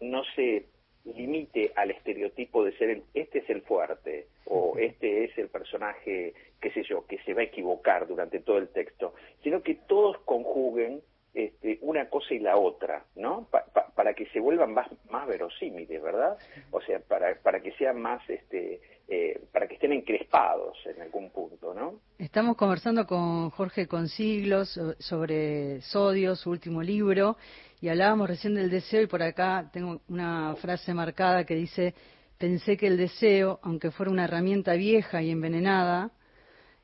[0.00, 0.66] no se
[1.14, 6.34] limite al estereotipo de ser el, este es el fuerte o este es el personaje,
[6.60, 10.18] qué sé yo, que se va a equivocar durante todo el texto, sino que todos
[10.24, 13.46] conjuguen este, una cosa y la otra, ¿no?
[13.94, 16.38] para que se vuelvan más, más verosímiles, ¿verdad?
[16.70, 21.30] O sea, para, para que sean más, este, eh, para que estén encrespados en algún
[21.30, 22.00] punto, ¿no?
[22.18, 27.36] Estamos conversando con Jorge Consiglos sobre Sodio, su último libro,
[27.80, 31.94] y hablábamos recién del deseo y por acá tengo una frase marcada que dice,
[32.38, 36.10] pensé que el deseo, aunque fuera una herramienta vieja y envenenada,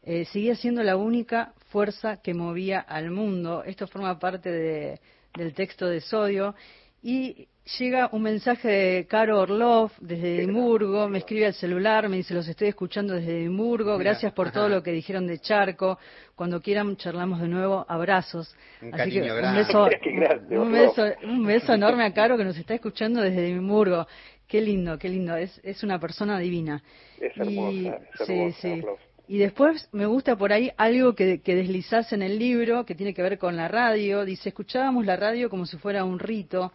[0.05, 3.63] eh, seguía siendo la única fuerza que movía al mundo.
[3.65, 5.01] Esto forma parte
[5.35, 6.55] del texto de Sodio.
[7.03, 7.49] Y
[7.79, 12.47] llega un mensaje de Caro Orlov desde Edimburgo, me escribe al celular, me dice, los
[12.49, 15.99] estoy escuchando desde Edimburgo, gracias por todo lo que dijeron de Charco,
[16.35, 18.55] cuando quieran charlamos de nuevo, abrazos.
[18.81, 19.89] Un Así que un beso,
[20.51, 24.07] un beso, un beso enorme a Caro que nos está escuchando desde Edimburgo.
[24.49, 26.83] Qué lindo, qué lindo, es, es una persona divina.
[27.19, 28.83] Es hermosa, sí, sí.
[29.29, 33.15] Y después me gusta por ahí algo que, que deslizás en el libro, que tiene
[33.15, 34.27] que ver con la radio.
[34.27, 36.73] Dice, escuchábamos la radio como si fuera un rito.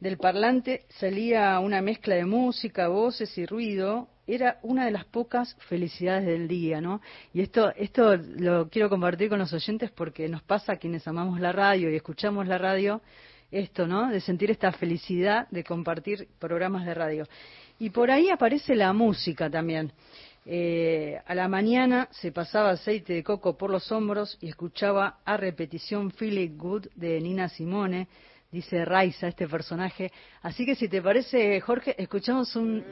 [0.00, 4.08] Del parlante salía una mezcla de música, voces y ruido.
[4.26, 7.00] Era una de las pocas felicidades del día, ¿no?
[7.32, 11.40] Y esto, esto lo quiero compartir con los oyentes porque nos pasa a quienes amamos
[11.40, 13.00] la radio y escuchamos la radio,
[13.50, 14.10] esto, ¿no?
[14.10, 17.26] De sentir esta felicidad de compartir programas de radio.
[17.78, 19.92] Y por ahí aparece la música también.
[20.44, 25.36] Eh, a la mañana se pasaba aceite de coco por los hombros y escuchaba a
[25.36, 28.08] repetición Feeling Good de Nina Simone
[28.56, 30.10] dice Raiza, este personaje.
[30.42, 32.82] Así que si te parece, Jorge, escuchamos un...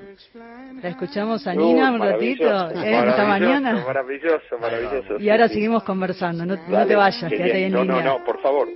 [0.83, 3.09] La escuchamos a Nina un ratito ¿eh?
[3.09, 3.83] esta mañana.
[3.87, 5.19] Maravilloso, maravilloso.
[5.19, 8.03] Y ahora seguimos conversando, no, no te vayas, quédate ahí en no, línea.
[8.03, 8.69] No, no, por favor.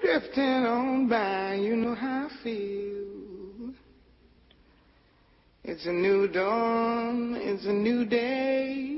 [0.00, 3.74] drifting on by, you know how I feel.
[5.64, 8.97] It's a new dawn, it's a new day.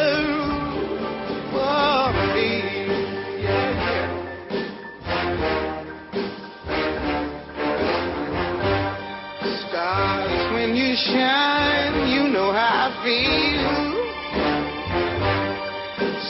[11.11, 13.91] when you shine, you know how I feel.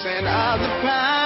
[0.02, 1.21] Scent of the pine,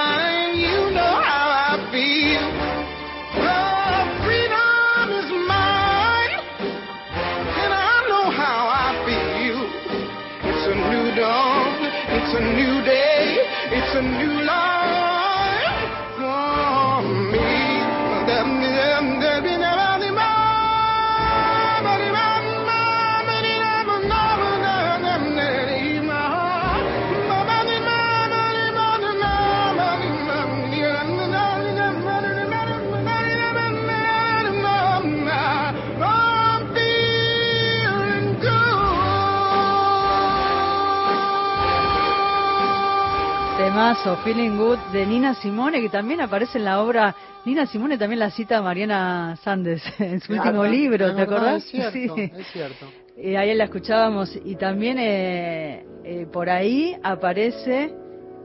[43.76, 47.14] Temazo, Feeling Good de Nina Simone, que también aparece en la obra.
[47.44, 51.64] Nina Simone también la cita Mariana Sandes en su último libro, ¿te verdad, acordás?
[51.66, 52.32] Es cierto, Sí.
[52.38, 52.86] es cierto.
[53.18, 57.94] Eh, ahí la escuchábamos y también eh, eh, por ahí aparece,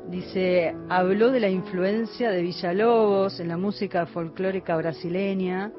[0.10, 5.72] dice, habló de la influencia de Villalobos en la música folclórica brasileña,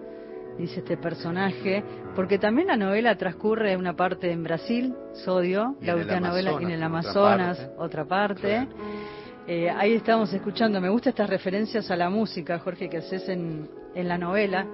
[0.57, 1.85] dice este personaje,
[2.17, 6.71] porque también la novela transcurre una parte en Brasil, Sodio, Y la última novela, en
[6.71, 8.47] el Amazonas, Amazonas, otra parte.
[8.47, 8.77] otra parte.
[8.81, 9.22] Claro.
[9.47, 13.69] Eh, ahí estamos escuchando, me gustan estas referencias a la música, Jorge, que haces en,
[13.95, 14.67] en la novela.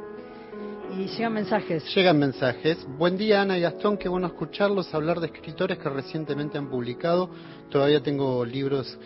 [0.94, 1.84] Y llegan mensajes.
[1.94, 2.86] Llegan mensajes.
[2.98, 7.30] Buen día Ana y Gastón, qué bueno escucharlos hablar de escritores que recientemente han publicado.
[7.70, 8.98] Todavía tengo libros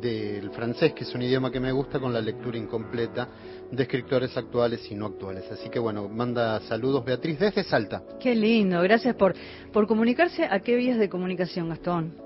[0.00, 3.28] del francés, que es un idioma que me gusta, con la lectura incompleta
[3.70, 5.44] de escritores actuales y no actuales.
[5.50, 8.02] Así que bueno, manda saludos Beatriz desde Salta.
[8.20, 9.34] Qué lindo, gracias por,
[9.72, 10.44] por comunicarse.
[10.44, 12.23] ¿A qué vías de comunicación, Gastón?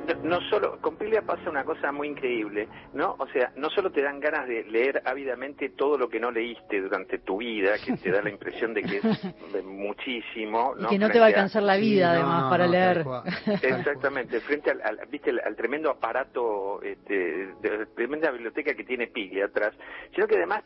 [0.07, 3.17] no, no solo, con Piglia pasa una cosa muy increíble, ¿no?
[3.19, 6.81] O sea, no solo te dan ganas de leer ávidamente todo lo que no leíste
[6.81, 9.03] durante tu vida, que te da la impresión de que es
[9.53, 10.89] de muchísimo, Y ¿no?
[10.89, 13.05] que no te va a alcanzar la vida, además, no, para no, leer.
[13.63, 18.85] Exactamente, frente al, al- viste, al, al tremendo aparato, este, de la tremenda biblioteca que
[18.85, 19.75] tiene Piglia atrás,
[20.15, 20.63] sino que además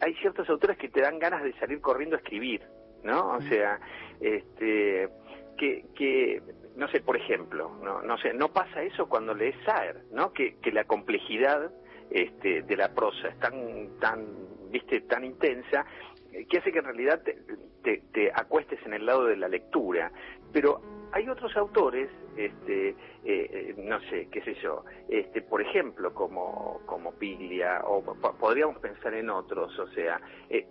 [0.00, 2.62] hay ciertos autores que te dan ganas de salir corriendo a escribir,
[3.02, 3.32] ¿no?
[3.36, 3.78] O sea,
[4.20, 5.08] este,
[5.56, 6.42] que, que
[6.76, 10.32] no sé, por ejemplo, no, no sé, no pasa eso cuando lees Saer, ¿no?
[10.32, 11.70] Que, que la complejidad
[12.10, 14.26] este, de la prosa es tan, tan,
[14.70, 15.86] viste, tan intensa
[16.32, 17.38] eh, que hace que en realidad te,
[17.82, 20.10] te, te acuestes en el lado de la lectura.
[20.52, 20.80] Pero
[21.12, 26.80] hay otros autores, este, eh, eh, no sé, qué sé yo, este, por ejemplo, como,
[26.86, 30.66] como Piglia, o po- podríamos pensar en otros, o sea, eh,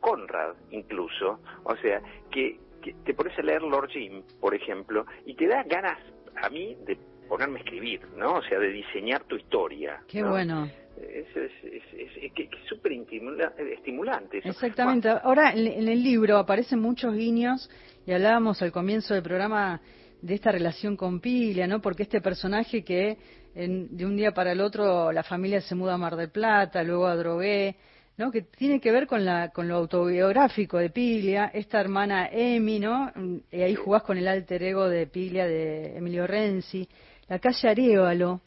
[0.00, 5.34] Conrad incluso, o sea, que, que te pones a leer Lord Jim, por ejemplo, y
[5.34, 5.98] te da ganas
[6.42, 6.96] a mí de
[7.28, 8.34] ponerme a escribir, ¿no?
[8.34, 10.00] O sea, de diseñar tu historia.
[10.06, 10.30] Qué ¿no?
[10.30, 10.68] bueno.
[10.96, 14.38] Es, es, es- es es súper estimula- estimulante.
[14.38, 14.48] eso.
[14.48, 15.08] Exactamente.
[15.08, 17.68] Ahora, en en el libro aparecen muchos guiños
[18.06, 19.80] y hablábamos al comienzo del programa
[20.22, 21.80] de esta relación con Piglia, ¿no?
[21.82, 23.18] Porque este personaje que
[23.54, 26.82] en- de un día para el otro la familia se muda a Mar del Plata,
[26.82, 27.76] luego a Drogué,
[28.16, 28.30] ¿no?
[28.30, 33.12] Que tiene que ver con la con lo autobiográfico de Piglia, esta hermana Emi, ¿no?
[33.50, 36.88] Y ahí jugás con el alter ego de Piglia de Emilio Renzi,
[37.28, 38.40] la calle Arevalo,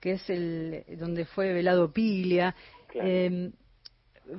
[0.00, 2.54] que es el donde fue velado Piglia.
[2.88, 3.08] Claro.
[3.08, 3.50] Eh,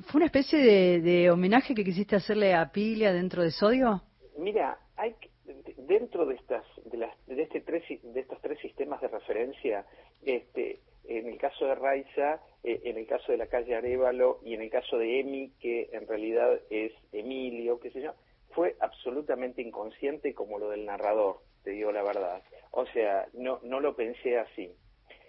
[0.06, 4.02] ¿Fue una especie de, de homenaje que quisiste hacerle a Piglia dentro de Sodio?
[4.38, 5.30] Mira, hay que-
[5.78, 9.86] dentro de estas de, las, de este tres de estos tres sistemas de referencia,
[10.22, 14.54] este, en el caso de Raiza, eh, en el caso de la calle Arevalo y
[14.54, 18.12] en el caso de Emi, que en realidad es Emilio, qué sé yo,
[18.50, 22.42] fue absolutamente inconsciente como lo del narrador, te digo la verdad.
[22.72, 24.70] O sea, no no lo pensé así,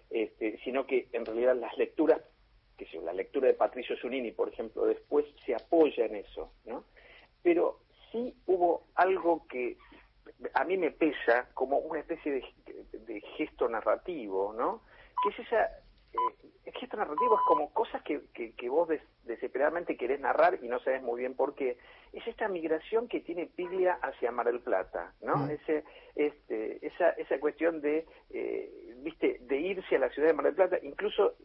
[0.10, 2.22] este, sino que en realidad las lecturas,
[2.78, 6.84] que sé la lectura de Patricio Zunini, por ejemplo, después se apoya en eso, ¿no?
[7.42, 7.80] Pero
[8.12, 9.78] sí hubo algo que
[10.54, 12.44] a mí me pesa como una especie
[12.92, 14.82] de gesto narrativo, ¿no?
[15.24, 15.66] Que es esa...
[15.66, 20.60] eh, el gesto narrativo es como cosas que, que, que vos des- desesperadamente querés narrar
[20.62, 21.78] y no sabes muy bien por qué.
[22.14, 25.36] Es esta migración que tiene Piglia hacia Mar del Plata, ¿no?
[25.38, 25.50] Mm.
[25.52, 25.84] Ese,
[26.16, 30.56] este, esa, esa cuestión de, eh, viste, de irse a la ciudad de Mar del
[30.56, 31.36] Plata, incluso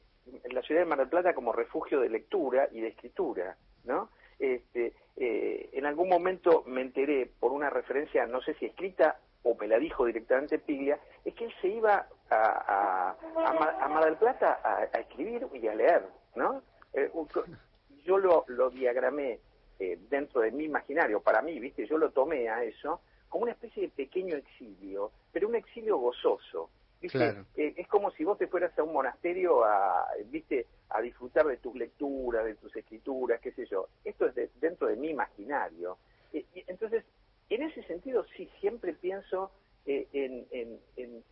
[0.51, 4.11] la ciudad de Mar del Plata como refugio de lectura y de escritura, ¿no?
[4.39, 9.55] Este, eh, en algún momento me enteré por una referencia, no sé si escrita o
[9.55, 14.61] me la dijo directamente Piglia, es que él se iba a, a, Mar del Plata
[14.63, 16.63] a, escribir y a leer, ¿no?
[16.93, 17.11] Eh,
[18.05, 19.41] yo lo, lo diagramé
[19.79, 21.87] eh, dentro de mi imaginario, para mí, ¿viste?
[21.87, 26.71] Yo lo tomé a eso como una especie de pequeño exilio, pero un exilio gozoso.
[27.01, 27.45] ¿viste?
[27.57, 30.67] Eh, es como si vos te fueras a un monasterio a, ¿viste?
[30.91, 33.89] a disfrutar de tus lecturas, de tus escrituras, qué sé yo.
[34.05, 35.99] Esto es dentro de mi imaginario.
[36.33, 37.05] y entonces,
[37.49, 39.51] en ese sentido, sí, siempre pienso
[39.87, 40.47] eh, en,
[40.97, 41.25] en,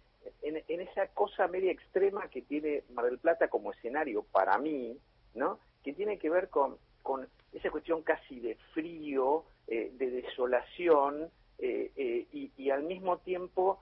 [0.42, 4.96] en, esa cosa media extrema que tiene Mar del Plata como escenario para mí,
[5.35, 5.58] ¿no?
[5.82, 12.26] Que tiene que ver con, con esa cuestión casi de frío, eh, de desolación, eh,
[12.32, 13.80] y, y, al mismo tiempo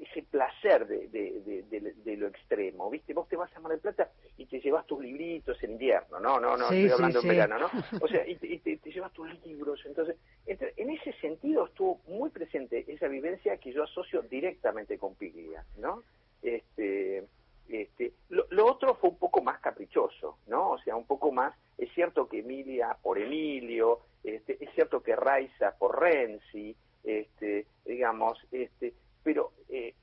[0.00, 3.14] ese placer de, de, lo extremo, ¿viste?
[3.14, 6.40] Vos te vas a Mar del Plata y te llevas tus libritos en invierno, no,
[6.40, 7.68] no, no, estoy hablando en verano, ¿no?
[8.02, 13.08] O sea, y, te, llevas tus libros, entonces, en ese sentido estuvo muy presente esa
[13.08, 16.02] vivencia que yo asocio directamente con Piglia, ¿no?
[16.42, 17.24] Este,
[17.68, 20.72] este, lo, lo, otro fue un poco más caprichoso, ¿no?
[20.72, 25.16] O sea, un poco más, es cierto que Emilia por Emilio, este, es cierto que
[25.16, 29.94] Raiza por Renzi, este, digamos, este, pero eh,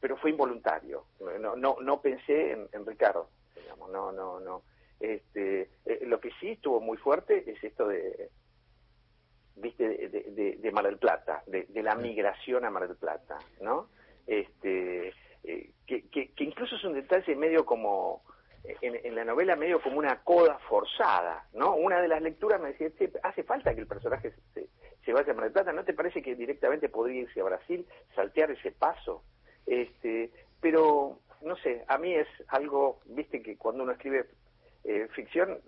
[0.00, 1.06] pero fue involuntario.
[1.40, 4.62] No no no pensé en, Ricardo digamos no no no.
[4.98, 8.28] Este eh, lo que sí estuvo muy fuerte es esto de
[9.56, 13.88] viste de, de, Mar del Plata de, la migración a Mar del Plata no
[14.26, 15.12] este
[15.44, 18.22] eh, que, que, incluso es un detalle medio como
[18.64, 21.74] en, la novela medio como una coda forzada, ¿no?
[21.74, 22.90] Una de las lecturas me decía,
[23.22, 24.34] hace falta que el personaje
[25.10, 27.86] se, vaya a Mar del Plata, ¿no te parece que directamente podría irse a Brasil,
[28.14, 29.22] saltear ese paso?
[29.66, 34.26] Este, pero, no sé, a mí es algo, viste que cuando uno escribe
[34.84, 35.58] eh, ficción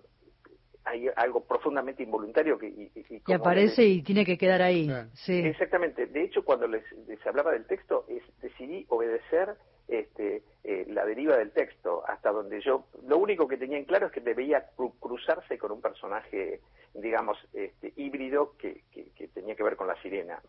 [0.85, 4.89] hay algo profundamente involuntario que y, aparece y tiene que quedar ahí.
[5.13, 5.39] Sí.
[5.39, 6.07] Exactamente.
[6.07, 9.55] De hecho, cuando les, les hablaba del texto, es, decidí obedecer
[9.87, 14.07] este, eh, la deriva del texto, hasta donde yo, lo único que tenía en claro
[14.07, 14.69] es que debía
[14.99, 16.61] cruzarse con un personaje,
[16.93, 20.41] digamos, este, híbrido que, que, tenía que ver con la sirena.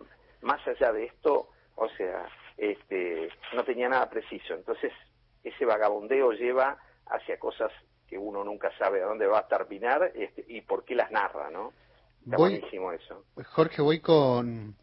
[0.42, 4.55] Más allá de esto, o sea, este, no tenía nada preciso.
[4.55, 4.92] Entonces,
[5.42, 7.73] ese vagabondeo lleva hacia cosas
[8.07, 11.51] que uno nunca sabe a dónde va a terminar este, y por qué las narra,
[11.51, 11.73] ¿no?
[12.25, 13.25] Está buenísimo eso.
[13.44, 14.75] Jorge, voy con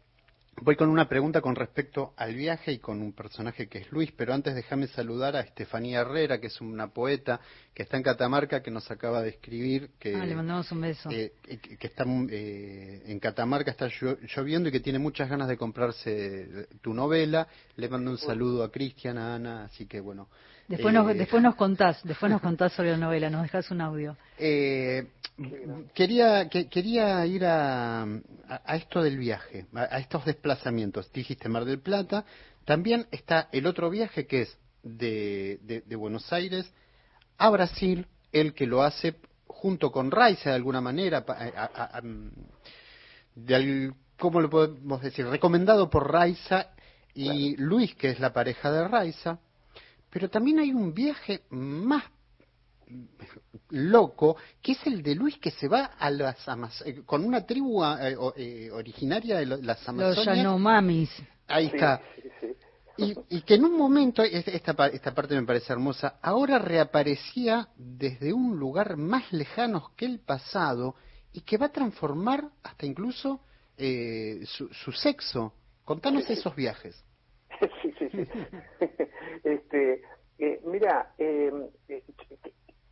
[0.60, 4.12] Voy con una pregunta con respecto al viaje y con un personaje que es Luis,
[4.12, 7.40] pero antes déjame saludar a Estefanía Herrera, que es una poeta
[7.74, 9.90] que está en Catamarca, que nos acaba de escribir.
[9.98, 11.10] Que, ah, le mandamos un beso.
[11.10, 16.68] Eh, que está eh, en Catamarca, está lloviendo y que tiene muchas ganas de comprarse
[16.80, 17.48] tu novela.
[17.76, 20.28] Le mando un saludo a Cristian, a Ana, así que bueno.
[20.68, 23.80] Después, nos, eh, después nos contás, después nos contás sobre la novela, nos dejas un
[23.80, 24.16] audio.
[24.38, 25.06] Eh,
[25.94, 31.10] quería, quería ir a, a, esto del viaje, a, estos desplazamientos.
[31.12, 32.24] Dijiste Mar del Plata.
[32.64, 36.72] También está el otro viaje que es de, de, Buenos Aires
[37.38, 41.24] a Brasil, el que lo hace junto con Raiza de alguna manera,
[43.34, 45.26] de, ¿cómo lo podemos decir?
[45.26, 46.68] Recomendado por Raiza
[47.14, 49.38] y Luis, que es la pareja de Raiza.
[50.10, 52.04] Pero también hay un viaje más
[53.72, 57.44] loco, que es el de Luis que se va a las Amaz eh, con una
[57.46, 60.26] tribu eh, eh, originaria de las Amazonias.
[60.26, 61.10] Los Yanomamis.
[61.48, 62.00] Ahí está.
[62.98, 68.34] Y, y, que en un momento, esta, esta parte me parece hermosa, ahora reaparecía desde
[68.34, 70.94] un lugar más lejano que el pasado
[71.32, 73.40] y que va a transformar hasta incluso
[73.76, 75.54] su, su, sexo.
[75.84, 77.02] Contanos esos viajes.
[77.80, 78.26] Sí, sí, sí.
[79.44, 80.02] este,
[80.64, 81.52] mira, eh,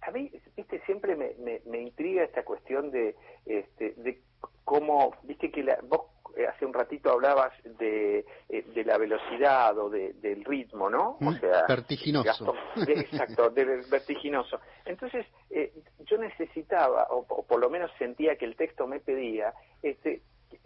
[0.02, 1.34] a mí viste siempre me,
[1.66, 3.14] me, intriga esta cuestión de
[3.46, 4.20] este, de
[4.64, 6.02] cómo viste que la, vos
[6.36, 11.18] eh, hace un ratito hablabas de, eh, de la velocidad o de, del ritmo, ¿no?
[11.20, 12.54] O mm, sea, vertiginoso.
[12.86, 14.60] exacto, del vertiginoso.
[14.84, 15.72] Entonces, eh,
[16.06, 19.52] yo necesitaba, o, por lo menos sentía que el texto me pedía,
[19.82, 20.22] este,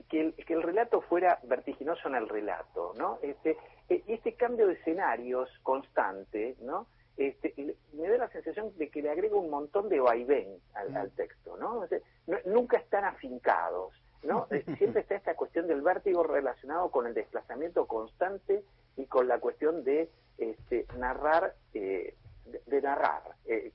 [0.08, 3.18] que el, que el relato fuera vertiginoso en el relato, ¿no?
[3.22, 3.56] Este,
[3.88, 6.86] este cambio de escenarios constante, ¿no?
[7.16, 7.54] Este,
[7.92, 11.10] me da la sensación de que le agrega un montón de vaivén al, mm.
[11.10, 11.86] texto, ¿no?
[12.46, 14.46] Nunca están afincados, ¿no?
[14.50, 18.64] Eh, siempre está esta cuestión del vértigo relacionado con el desplazamiento constante
[18.96, 22.14] y con la cuestión de este, narrar, eh,
[22.66, 23.72] de, narrar, eh,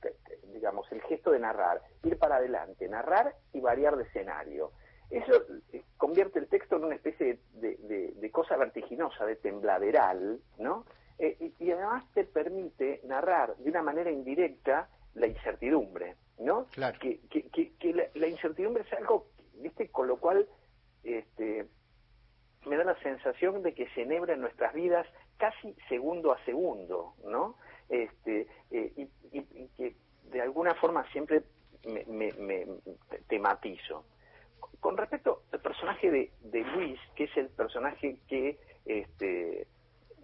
[0.54, 4.72] digamos, el gesto de narrar, ir para adelante, narrar y variar de escenario.
[5.10, 5.34] Eso
[5.98, 10.86] convierte el texto en una especie de, de cosa vertiginosa, de tembladeral, ¿no?
[11.20, 16.66] Eh, y, además te permite narrar de una manera indirecta la incertidumbre, ¿no?
[16.72, 16.98] Claro.
[17.00, 19.90] Que, que, la, incertidumbre es algo, ¿viste?
[19.90, 20.48] Con lo cual
[21.04, 21.68] este,
[22.66, 25.06] me da la sensación sensación de que se enhebra en nuestras vidas
[25.38, 27.56] casi segundo a segundo, ¿no?
[27.90, 29.02] Este, eh, y,
[29.38, 29.96] y- y que
[30.32, 31.44] de alguna forma siempre
[31.86, 32.66] me, me- me
[33.28, 34.06] tematizo.
[34.80, 39.68] Con respecto al personaje de, de Luis, que es el personaje que este,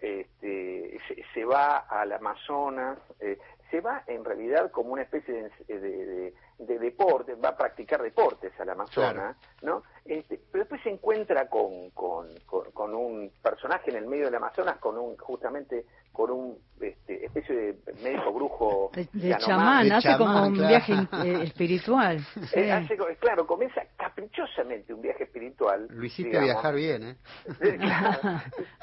[0.06, 3.38] este, se, se va al Amazonas, eh,
[3.72, 8.02] se va en realidad como una especie de, de- de- de deporte, va a practicar
[8.02, 9.84] deportes al Amazonas, ¿no?
[10.06, 14.36] Este, pero después se encuentra con, con, con- con un personaje en el medio del
[14.36, 20.48] Amazonas, con un justamente con un este, especie de médico brujo De, chamán, hace como
[20.48, 20.70] un claro.
[20.70, 20.94] viaje
[21.26, 22.20] eh, espiritual.
[22.20, 22.60] Sí.
[22.60, 25.88] Eh, hace co- claro, comienza caprichosamente un viaje espiritual.
[25.90, 26.50] Lo hiciste digamos.
[26.54, 27.16] viajar bien, ¿eh?
[27.62, 28.42] Eh, claro.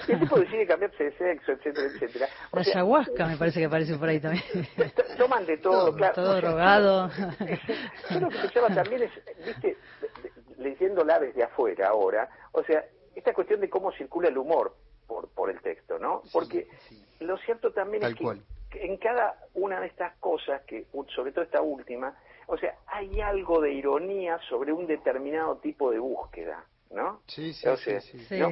[0.08, 2.26] El tipo decide cambiarse de sexo, etcétera, etcétera.
[2.50, 4.44] O La sea, ayahuasca me parece que aparece por ahí también.
[5.16, 6.14] toman de todo, Todo, claro.
[6.14, 7.10] todo O sea, drogado.
[8.10, 9.10] Yo lo que pensaba también es,
[9.46, 9.76] viste,
[10.62, 12.84] leyéndola desde afuera ahora, o sea,
[13.14, 14.74] esta cuestión de cómo circula el humor
[15.06, 16.22] por, por el texto, ¿no?
[16.32, 16.68] Porque
[17.20, 18.42] lo cierto también Tal es que, cual.
[18.74, 23.60] en cada una de estas cosas, que sobre todo esta última, o sea, hay algo
[23.60, 27.20] de ironía sobre un determinado tipo de búsqueda, ¿no?
[27.26, 28.18] Sí, sí, O sí, sea, sí.
[28.18, 28.38] Sí.
[28.38, 28.50] ¿no?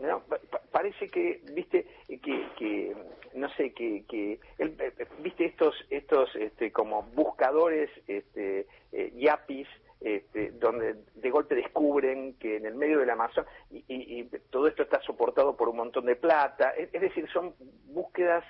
[0.00, 0.20] ¿no?
[0.20, 2.96] Pa- pa- parece que viste que, que
[3.34, 9.66] no sé que, que el- eh, viste estos estos este como buscadores este eh, yapis
[10.00, 14.68] este, donde de golpe descubren que en el medio del Amazon y, y- y todo
[14.68, 17.54] esto está soportado por un montón de plata es, es decir son
[17.86, 18.44] búsquedas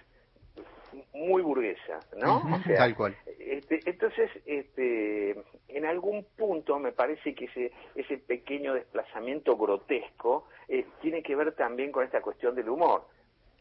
[1.13, 3.17] muy burguesas no o sea, Tal cual.
[3.39, 5.33] este, entonces, este,
[5.69, 11.55] en algún punto me parece que ese, ese pequeño desplazamiento grotesco eh, tiene que ver
[11.55, 13.05] también con esta cuestión del humor.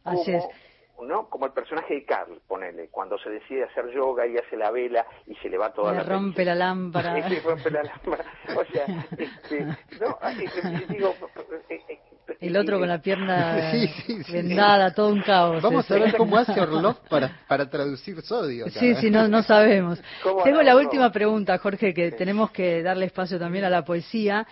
[0.06, 0.75] Así Como, es.
[1.04, 1.30] ¿No?
[1.30, 5.06] Como el personaje de Carl, ponele, cuando se decide hacer yoga y hace la vela
[5.28, 7.16] y se le va toda Le la rompe la lámpara.
[7.30, 8.26] Sí, rompe la lámpara.
[8.56, 8.86] O sea,
[9.18, 9.66] este,
[10.00, 11.16] no, eh, eh, digo,
[12.40, 14.32] El otro con la pierna Sí, sí, sí.
[14.34, 15.62] vendada, todo un caos.
[15.62, 18.66] Vamos a ver cómo hace Orlov para, para traducir sodio.
[18.66, 18.96] acá, Sí, ¿eh?
[19.02, 20.02] sí, no, no sabemos.
[20.24, 20.64] ¿Cómo Tengo no?
[20.64, 20.80] la No.
[20.80, 24.46] última pregunta, Jorge, que tenemos que darle espacio también a la poesía.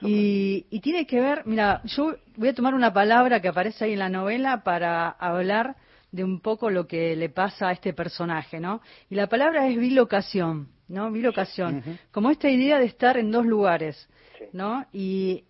[0.00, 3.92] Y, y tiene que ver, mira, yo voy a tomar una palabra que aparece ahí
[3.92, 5.76] en la novela para hablar
[6.12, 8.80] de un poco lo que le pasa a este personaje, ¿no?
[9.10, 11.10] Y la palabra es bilocación, ¿no?
[11.10, 11.82] Bilocación.
[12.12, 14.08] Como esta idea de estar en dos lugares,
[14.38, 14.44] Sí.
[14.52, 14.84] ¿no?
[14.92, 15.44] Y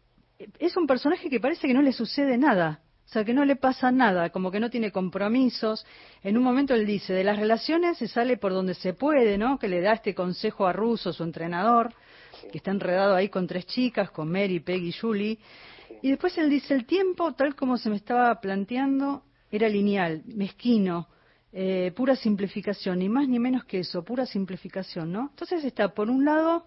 [0.58, 2.80] es un personaje que parece que no le sucede nada.
[3.06, 5.86] O sea, que no le pasa nada, como que no tiene compromisos.
[6.22, 9.58] En un momento él dice, de las relaciones se sale por donde se puede, ¿no?
[9.58, 11.92] Que le da este consejo a Russo, su entrenador,
[12.50, 15.38] que está enredado ahí con tres chicas, con Mary, Peggy y Julie.
[16.04, 21.08] Y después él dice, el tiempo, tal como se me estaba planteando, era lineal, mezquino,
[21.50, 25.28] eh, pura simplificación, ni más ni menos que eso, pura simplificación, ¿no?
[25.30, 26.66] Entonces está, por un lado,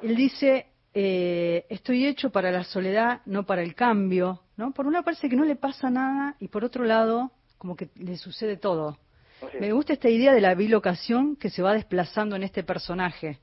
[0.00, 4.72] él dice, eh, estoy hecho para la soledad, no para el cambio, ¿no?
[4.72, 7.90] Por un lado parece que no le pasa nada y por otro lado, como que
[7.96, 8.96] le sucede todo.
[9.60, 13.40] Me gusta esta idea de la bilocación que se va desplazando en este personaje.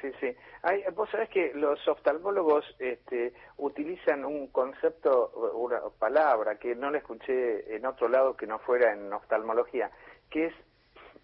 [0.00, 0.34] Sí, sí.
[0.62, 6.98] Hay, vos sabés que los oftalmólogos este, utilizan un concepto, una palabra que no la
[6.98, 9.90] escuché en otro lado que no fuera en oftalmología,
[10.30, 10.54] que es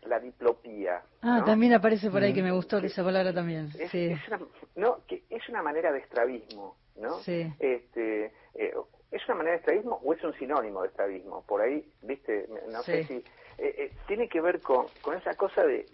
[0.02, 1.02] la diplopía.
[1.22, 1.44] Ah, ¿no?
[1.44, 3.68] también aparece por ahí que me gustó esa palabra también.
[3.78, 4.06] Es, Sí.
[4.06, 4.40] es una,
[4.76, 7.14] no, que es una manera de estrabismo, ¿no?
[7.20, 7.46] Sí.
[7.58, 8.74] Este, eh,
[9.10, 11.44] ¿Es una manera de estrabismo o es un sinónimo de estrabismo?
[11.46, 13.14] Por ahí, viste, no sé si...
[13.14, 13.24] eh,
[13.58, 15.86] eh, tiene que ver con, con esa cosa de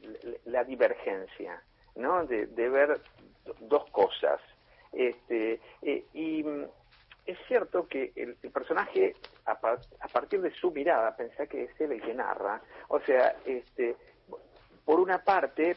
[0.47, 1.63] la divergencia,
[2.01, 2.25] ¿no?
[2.27, 3.01] De, de ver
[3.45, 4.41] do- dos cosas.
[4.93, 6.65] Este, eh, y mm,
[7.27, 11.65] es cierto que el, el personaje, a, par- a partir de su mirada, pensá que
[11.65, 13.97] es él el que narra, o sea, este,
[14.85, 15.77] por una parte,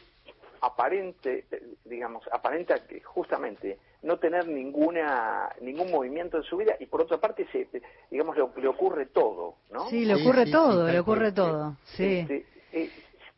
[0.60, 1.44] aparente,
[1.84, 7.18] digamos, aparenta que justamente no tener ninguna ningún movimiento en su vida y por otra
[7.18, 7.68] parte se
[8.10, 9.88] digamos le, le ocurre todo, ¿no?
[9.90, 11.76] Sí, le ocurre sí, todo, sí, le ocurre todo.
[11.84, 12.18] Sí.
[12.20, 12.90] Este, eh,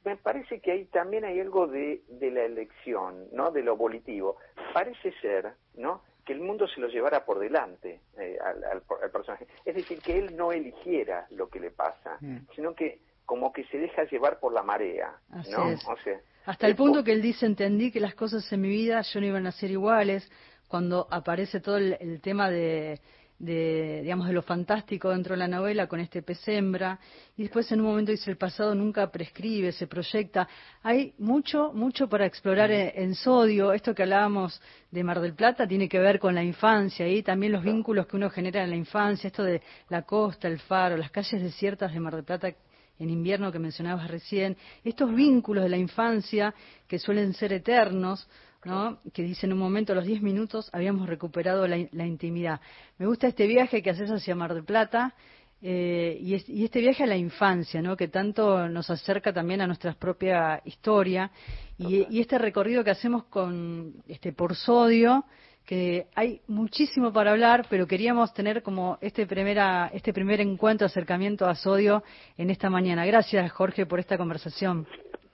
[0.07, 3.51] me parece que ahí también hay algo de, de la elección, ¿no?
[3.51, 4.37] De lo volitivo.
[4.73, 6.03] Parece ser, ¿no?
[6.25, 9.47] Que el mundo se lo llevara por delante eh, al, al- al personaje.
[9.65, 12.39] Es decir, que él no eligiera lo que le pasa, Mm.
[12.55, 15.69] sino que como que se deja llevar por la marea, Así ¿no?
[15.69, 15.85] es.
[15.89, 19.03] O sea, Hasta el punto que él dice, entendí que las cosas en mi vida
[19.03, 20.31] yo no iban a ser iguales,
[20.69, 23.01] cuando aparece todo el, el tema de,
[23.39, 26.99] de, digamos, de lo fantástico dentro de la novela con este pez hembra,
[27.37, 30.49] y después en un momento dice, el pasado nunca prescribe, se proyecta.
[30.83, 33.73] Hay mucho, mucho para explorar en, en Sodio.
[33.73, 34.61] Esto que hablábamos
[34.91, 38.17] de Mar del Plata tiene que ver con la infancia y también los vínculos que
[38.17, 42.01] uno genera en la infancia, esto de la costa, el faro, las calles desiertas de
[42.01, 42.55] Mar del Plata
[42.99, 46.55] en invierno que mencionabas recién, estos vínculos de la infancia
[46.89, 48.27] que suelen ser eternos,
[48.67, 48.99] ¿no?
[49.15, 52.61] Que dice en un momento, a los 10 minutos, habíamos recuperado la, la intimidad.
[52.99, 55.15] Me gusta este viaje que haces hacia Mar del Plata.
[55.63, 57.97] eh, y, es- y este viaje a la infancia, ¿no?
[57.97, 61.31] que tanto nos acerca también a nuestra propia historia,
[61.79, 65.25] y, y este recorrido que hacemos con este por sodio,
[65.65, 71.47] que hay muchísimo para hablar, pero queríamos tener como este primera este primer encuentro, acercamiento
[71.47, 72.05] a sodio
[72.37, 73.05] en esta mañana.
[73.07, 74.87] Gracias, Jorge, por esta conversación.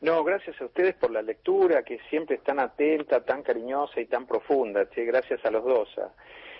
[0.02, 4.06] No, gracias a ustedes por la lectura, que siempre es tan atenta, tan cariñosa y
[4.06, 4.88] tan profunda.
[4.90, 6.12] Che, gracias a los dos, a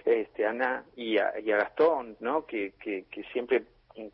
[0.05, 2.47] este, Ana y a, y a Gastón, ¿no?
[2.47, 3.65] Que, que, que siempre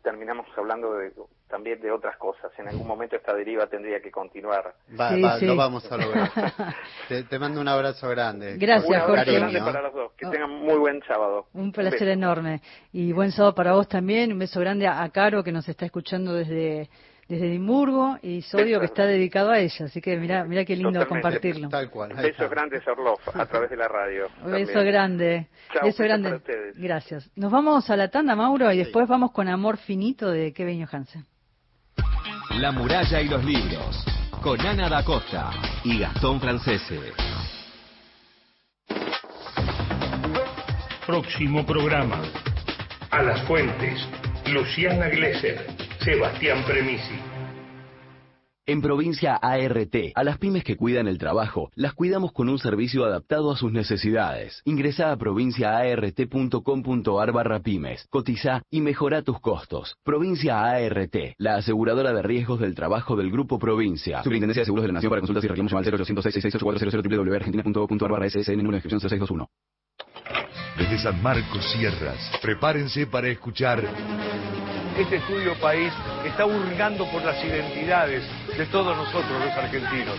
[0.01, 1.13] terminamos hablando de,
[1.47, 2.51] también de otras cosas.
[2.57, 4.73] En algún momento esta deriva tendría que continuar.
[4.99, 5.45] Va, Sí, va, sí.
[5.45, 6.29] Lo vamos a lograr.
[7.07, 8.57] te, te mando un abrazo grande.
[8.57, 9.39] Gracias, Un abrazo Jorge.
[9.39, 10.11] grande para los dos.
[10.13, 11.45] Que tengan muy buen sábado.
[11.53, 12.61] Un placer enorme.
[12.91, 14.33] Y buen sábado para vos también.
[14.33, 16.89] Un beso grande a, a Caro, que nos está escuchando desde,
[17.29, 19.85] desde Edimburgo, y Sodio, que está dedicado a ella.
[19.85, 21.21] Así que mira mira qué lindo Totalmente.
[21.21, 21.69] compartirlo.
[21.69, 22.11] Tal cual.
[22.11, 22.43] ahí está.
[22.43, 24.27] Besos grandes, Orloff, a través de la radio.
[24.43, 25.47] Un beso grande.
[25.71, 26.41] Chao, beso grande.
[26.75, 27.29] Gracias.
[27.35, 31.23] Nos vamos a la tanda, Mauro, y después vamos con Amor Finito de Kevin Johansen.
[32.59, 34.03] La muralla y los libros.
[34.41, 35.51] Con Ana da Costa
[35.83, 37.13] y Gastón Francese.
[41.05, 42.21] Próximo programa.
[43.11, 44.07] A las fuentes.
[44.47, 45.78] Luciana Glesser.
[46.09, 47.13] Sebastián Premisi.
[48.65, 53.05] En provincia ART, a las pymes que cuidan el trabajo, las cuidamos con un servicio
[53.05, 54.63] adaptado a sus necesidades.
[54.65, 59.97] Ingresa a provinciaart.com.ar barra pymes, cotiza y mejora tus costos.
[60.03, 64.23] Provincia ART, la aseguradora de riesgos del trabajo del Grupo Provincia.
[64.23, 68.11] Superintendencia de Seguros de la Nación para consultas y reclamos llama al 0800 668 www.argentina.gov.ar
[68.11, 69.47] barra SSN número de inscripción 0621.
[70.75, 73.83] Desde San Marcos Sierras, prepárense para escuchar
[74.99, 75.93] Este estudio país
[76.25, 78.21] está hurgando por las identidades
[78.57, 80.17] de todos nosotros los argentinos.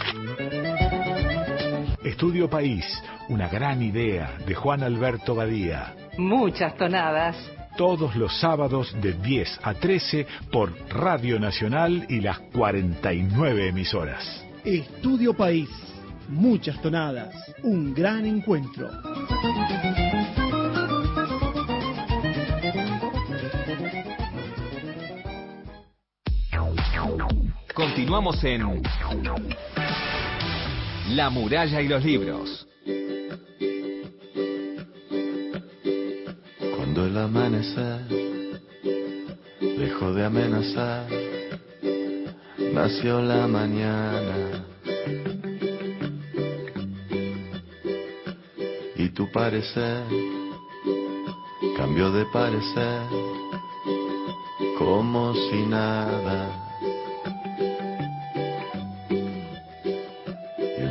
[2.03, 2.87] Estudio País,
[3.29, 5.95] una gran idea de Juan Alberto Badía.
[6.17, 7.37] Muchas tonadas.
[7.77, 14.47] Todos los sábados de 10 a 13 por Radio Nacional y las 49 emisoras.
[14.65, 15.69] Estudio País.
[16.31, 17.35] Muchas tonadas.
[17.63, 18.89] Un gran encuentro.
[27.75, 28.83] Continuamos en
[31.11, 32.67] La muralla y los libros.
[36.77, 38.01] Cuando el amanecer
[39.61, 41.07] dejó de amenazar,
[42.73, 44.65] nació la mañana.
[48.97, 50.05] Y tu parecer
[51.77, 53.03] cambió de parecer
[54.77, 56.60] como si nada.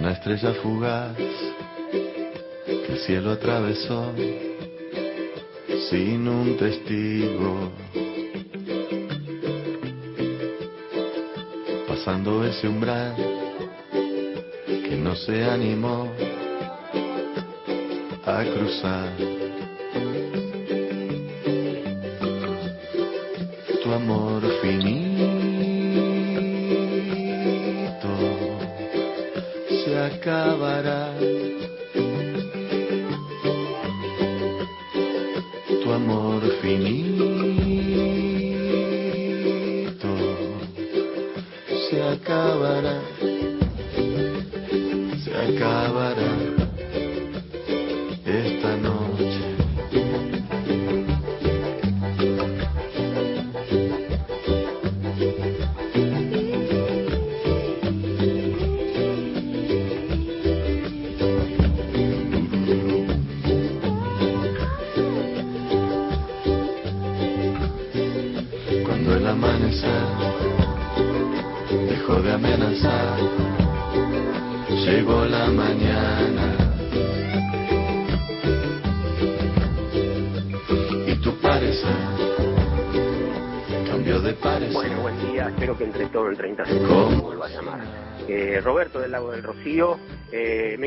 [0.10, 1.16] Una estrella fugaz
[2.66, 4.12] que el cielo atravesó
[5.88, 7.72] sin un testigo.
[11.88, 13.16] Pasando ese umbral
[14.66, 16.12] que no se animó
[18.26, 19.12] a cruzar.
[23.84, 25.39] Tu amor finito
[30.30, 31.09] se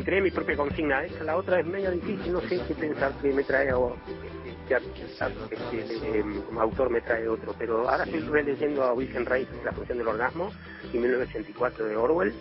[0.03, 1.05] Me creé mi propia consigna.
[1.05, 2.33] Esta, la otra es media difícil.
[2.33, 3.97] No sé qué pensar que me trae o
[4.67, 4.75] qué
[5.79, 6.25] este,
[6.59, 7.55] autor me trae otro.
[7.57, 10.51] Pero ahora estoy releyendo a Wilhelm Reich, La función del orgasmo,
[10.93, 12.35] y 1984 de Orwell,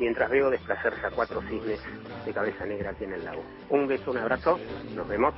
[0.00, 1.78] mientras veo desplazarse a cuatro cisnes
[2.26, 3.44] de cabeza negra aquí en el lago.
[3.70, 4.58] Un beso, un abrazo.
[4.96, 5.34] Nos vemos.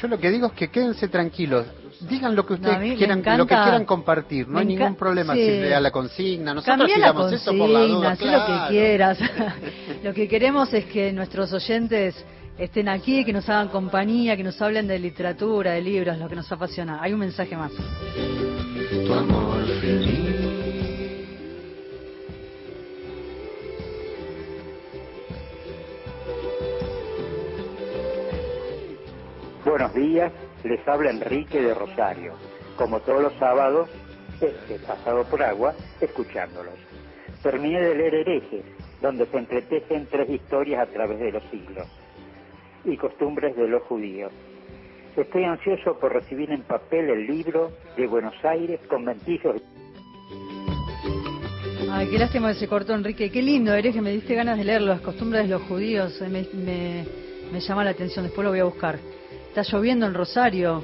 [0.00, 1.66] Yo lo que digo es que quédense tranquilos.
[2.08, 5.34] Digan lo que ustedes quieran, lo que quieran compartir, no me hay ningún problema.
[5.34, 5.40] sí.
[5.40, 8.08] Si le da la consigna, nosotros Cambia la tiramos eso por la duda.
[8.08, 8.68] consigna, haz lo que claro.
[8.70, 9.18] quieras.
[10.02, 12.24] lo que queremos es que nuestros oyentes
[12.58, 16.36] estén aquí, que nos hagan compañía, que nos hablen de literatura, de libros, lo que
[16.36, 16.98] nos apasiona.
[17.02, 17.72] Hay un mensaje más.
[17.72, 20.52] Tu amor feliz.
[29.64, 30.32] Buenos días,
[30.64, 32.34] les habla Enrique de Rosario.
[32.76, 33.88] Como todos los sábados,
[34.40, 36.74] este pasado por agua, escuchándolos.
[37.42, 38.64] Terminé de leer Herejes,
[39.00, 41.86] donde se entretejen tres historias a través de los siglos
[42.84, 44.32] y costumbres de los judíos.
[45.16, 49.60] Estoy ansioso por recibir en papel el libro de Buenos Aires con ventillos
[51.90, 53.30] Ay, qué lástima que se cortó, Enrique.
[53.30, 56.18] Qué lindo, que me diste ganas de leer las costumbres de los judíos.
[56.22, 57.04] Eh, me,
[57.52, 58.98] me llama la atención, después lo voy a buscar.
[59.54, 60.82] Está lloviendo en Rosario.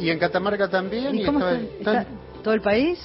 [0.00, 1.14] Y en Catamarca también.
[1.16, 2.98] ¿Y y cómo estaba- está, están- está todo el país?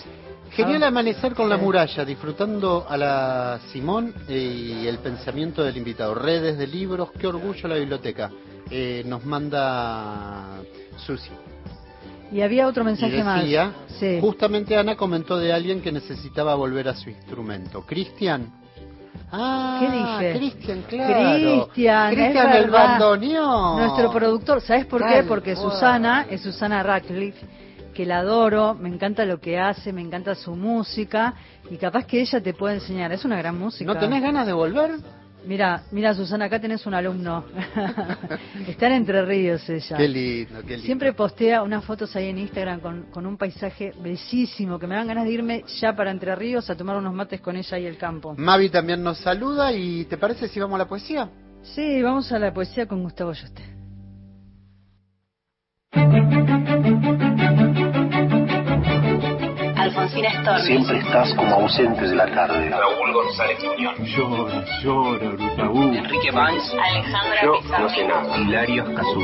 [0.52, 6.14] Genial Ah, amanecer con la muralla, disfrutando a la Simón y el pensamiento del invitado.
[6.14, 8.30] Redes de libros, qué orgullo la biblioteca.
[8.70, 10.60] Eh, nos manda
[11.06, 11.30] Susi.
[12.32, 13.74] Y había otro Y mensaje decía, más.
[14.00, 14.18] Sí.
[14.22, 17.82] justamente Ana comentó de alguien que necesitaba volver a su instrumento.
[17.86, 18.52] Cristian.
[19.32, 20.40] Ah, ¿Qué dije?
[20.40, 21.64] Cristian, claro.
[21.64, 23.78] Cristian, Cristian el bandoneón.
[23.78, 25.24] Nuestro productor, ¿sabes por qué?
[25.24, 25.56] Porque.
[25.56, 27.46] Susana es Susana Radcliffe,
[27.94, 31.34] que la adoro, me encanta lo que hace, me encanta su música
[31.70, 33.12] y capaz que ella te puede enseñar.
[33.14, 33.92] Es una gran música.
[33.94, 34.92] ¿No tenés ganas de volver?
[35.46, 37.46] Mira, mira Susana, acá tenés un alumno.
[38.68, 39.98] Está en Entre Ríos ella.
[39.98, 40.86] Qué lindo, qué lindo.
[40.86, 45.08] Siempre postea unas fotos ahí en Instagram con, con un paisaje bellísimo, que me dan
[45.08, 47.98] ganas de irme ya para Entre Ríos a tomar unos mates con ella y el
[47.98, 48.36] campo.
[48.38, 51.30] Mavi también nos saluda y ¿te parece si vamos a la poesía?
[51.64, 53.82] Sí, vamos a la poesía con Gustavo Yuste.
[60.66, 62.70] Siempre estás como ausente de la tarde.
[62.70, 63.98] Raúl González Muñoz.
[64.00, 65.94] Llora, llora, Brutaú.
[65.94, 66.74] Enrique Banks.
[66.74, 67.84] Alejandra Yo Pizarro.
[67.84, 68.38] no sé nada.
[68.38, 69.22] Hilario Cazú.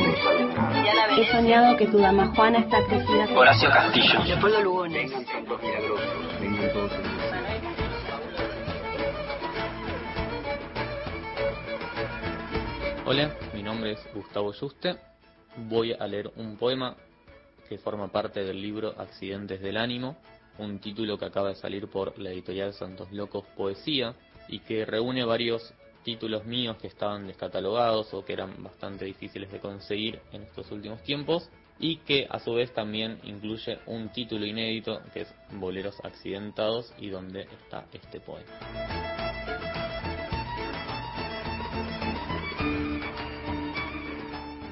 [1.18, 3.26] He soñado que tu dama Juana está crecida.
[3.36, 4.24] Horacio Castillo.
[4.24, 5.12] Leopoldo Lugones.
[13.06, 14.96] Hola, mi nombre es Gustavo Yuste.
[15.56, 16.94] Voy a leer un poema
[17.68, 20.16] que forma parte del libro Accidentes del Ánimo,
[20.58, 24.14] un título que acaba de salir por la editorial Santos Locos Poesía
[24.48, 29.60] y que reúne varios títulos míos que estaban descatalogados o que eran bastante difíciles de
[29.60, 35.00] conseguir en estos últimos tiempos y que a su vez también incluye un título inédito
[35.12, 38.50] que es Boleros Accidentados y donde está este poema.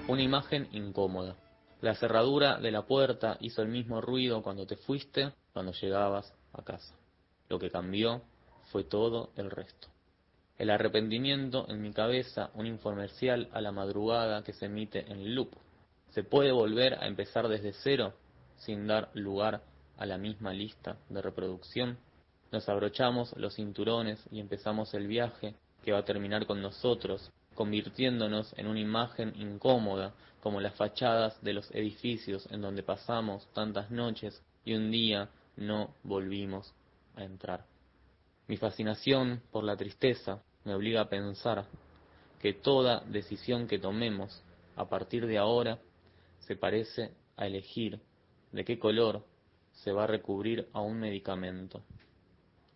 [0.09, 1.37] Una imagen incómoda.
[1.83, 6.63] La cerradura de la puerta hizo el mismo ruido cuando te fuiste, cuando llegabas a
[6.63, 6.95] casa.
[7.49, 8.23] Lo que cambió
[8.73, 9.89] fue todo el resto.
[10.59, 15.51] El arrepentimiento en mi cabeza, un infomercial a la madrugada que se emite en loop.
[16.11, 18.15] ¿Se puede volver a empezar desde cero
[18.57, 19.63] sin dar lugar
[19.99, 21.99] a la misma lista de reproducción?
[22.53, 25.55] Nos abrochamos los cinturones y empezamos el viaje
[25.85, 31.55] que va a terminar con nosotros, convirtiéndonos en una imagen incómoda como las fachadas de
[31.55, 36.73] los edificios en donde pasamos tantas noches y un día no volvimos
[37.17, 37.65] a entrar.
[38.47, 41.67] Mi fascinación por la tristeza me obliga a pensar
[42.41, 44.43] que toda decisión que tomemos
[44.77, 45.79] a partir de ahora
[46.41, 47.99] se parece a elegir
[48.53, 49.25] de qué color
[49.73, 51.83] se va a recubrir a un medicamento,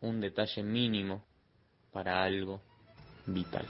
[0.00, 1.22] un detalle mínimo
[1.92, 2.60] para algo
[3.26, 3.66] vital.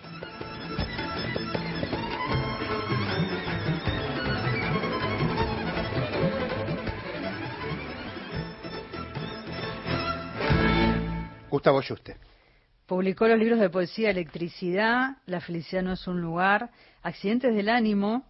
[11.50, 12.16] Gustavo Yuste.
[12.86, 16.70] Publicó los libros de poesía Electricidad, La felicidad no es un lugar,
[17.02, 18.24] Accidentes del ánimo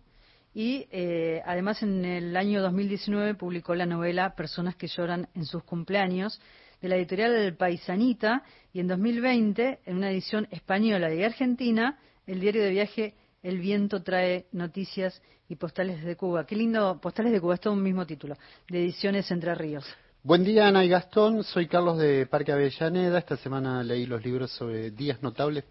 [0.53, 5.63] y eh, además en el año 2019 publicó la novela Personas que lloran en sus
[5.63, 6.41] cumpleaños
[6.81, 8.43] de la editorial del Paisanita
[8.73, 14.03] y en 2020 en una edición española y argentina el diario de viaje El viento
[14.03, 16.47] trae noticias y postales de Cuba.
[16.47, 18.37] Qué lindo, postales de Cuba, es todo un mismo título,
[18.69, 19.85] de ediciones Entre Ríos.
[20.23, 21.45] Buen día, Ana y Gastón.
[21.45, 23.19] Soy Carlos de Parque Avellaneda.
[23.19, 25.65] Esta semana leí los libros sobre días notables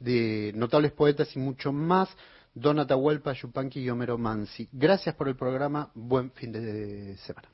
[0.00, 2.08] de notables poetas y mucho más.
[2.52, 4.68] Don Atahualpa, Yupanqui y Homero Mansi.
[4.72, 5.88] Gracias por el programa.
[5.94, 7.46] Buen fin de semana.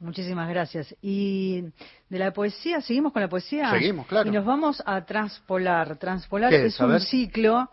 [0.00, 0.92] Muchísimas gracias.
[1.02, 1.62] Y
[2.08, 3.70] de la poesía, ¿seguimos con la poesía?
[3.70, 4.28] Seguimos, claro.
[4.28, 5.98] Y nos vamos a transpolar.
[5.98, 7.70] Transpolar ¿Qué es un ciclo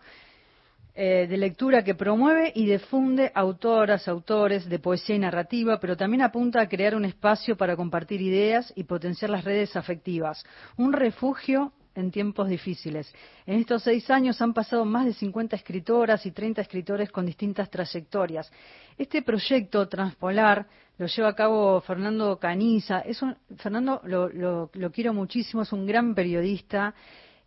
[1.00, 6.22] eh, de lectura que promueve y difunde autoras, autores de poesía y narrativa, pero también
[6.22, 10.44] apunta a crear un espacio para compartir ideas y potenciar las redes afectivas.
[10.76, 13.14] Un refugio en tiempos difíciles.
[13.46, 17.70] En estos seis años han pasado más de 50 escritoras y 30 escritores con distintas
[17.70, 18.50] trayectorias.
[18.98, 23.02] Este proyecto Transpolar lo lleva a cabo Fernando Caniza.
[23.02, 26.92] Es un, Fernando lo, lo, lo quiero muchísimo, es un gran periodista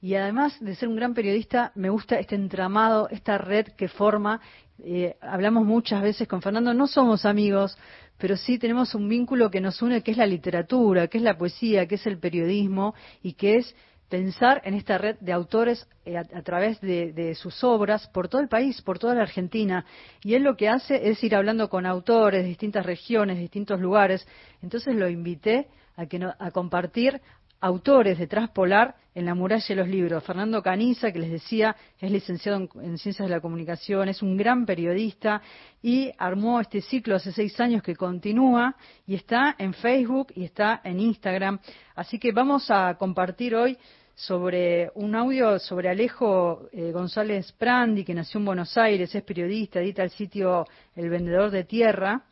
[0.01, 4.41] y además de ser un gran periodista, me gusta este entramado, esta red que forma.
[4.83, 7.77] Eh, hablamos muchas veces con Fernando, no somos amigos,
[8.17, 11.37] pero sí tenemos un vínculo que nos une, que es la literatura, que es la
[11.37, 13.75] poesía, que es el periodismo y que es
[14.09, 18.41] pensar en esta red de autores eh, a, través de, de, sus obras por todo
[18.41, 19.85] el país, por toda la Argentina.
[20.23, 23.79] Y él lo que hace es ir hablando con autores de distintas regiones, de distintos
[23.79, 24.27] lugares.
[24.63, 27.21] Entonces lo invité a, que no, a compartir
[27.61, 30.23] autores de Transpolar en la muralla de los libros.
[30.23, 34.35] Fernando Caniza, que les decía, es licenciado en, en, Ciencias de la Comunicación, es un
[34.35, 35.41] gran periodista
[35.81, 40.81] y armó este ciclo hace seis años que continúa y está en Facebook y está
[40.83, 41.59] en Instagram.
[41.95, 43.77] Así que vamos a compartir hoy
[44.15, 49.79] sobre un audio sobre Alejo eh, González Prandi, que nació en Buenos Aires, es periodista,
[49.79, 52.23] edita el sitio El Vendedor de Tierra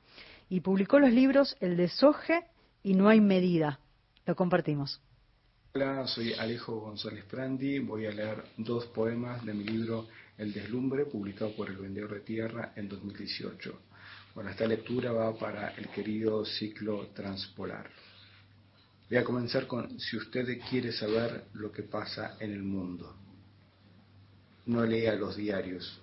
[0.50, 2.44] y publicó los libros El Desoje
[2.84, 3.80] y No hay medida.
[4.26, 5.02] Lo compartimos.
[5.72, 7.78] Hola, soy Alejo González Prandi.
[7.78, 12.22] Voy a leer dos poemas de mi libro El Deslumbre, publicado por El Vendedor de
[12.22, 13.80] Tierra en 2018.
[14.34, 17.88] Bueno, esta lectura va para el querido ciclo transpolar.
[19.12, 23.16] Voy a comenzar con si usted quiere saber lo que pasa en el mundo.
[24.66, 26.02] No lea los diarios,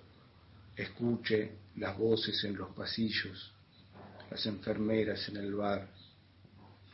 [0.77, 3.51] escuche las voces en los pasillos,
[4.31, 5.89] las enfermeras en el bar,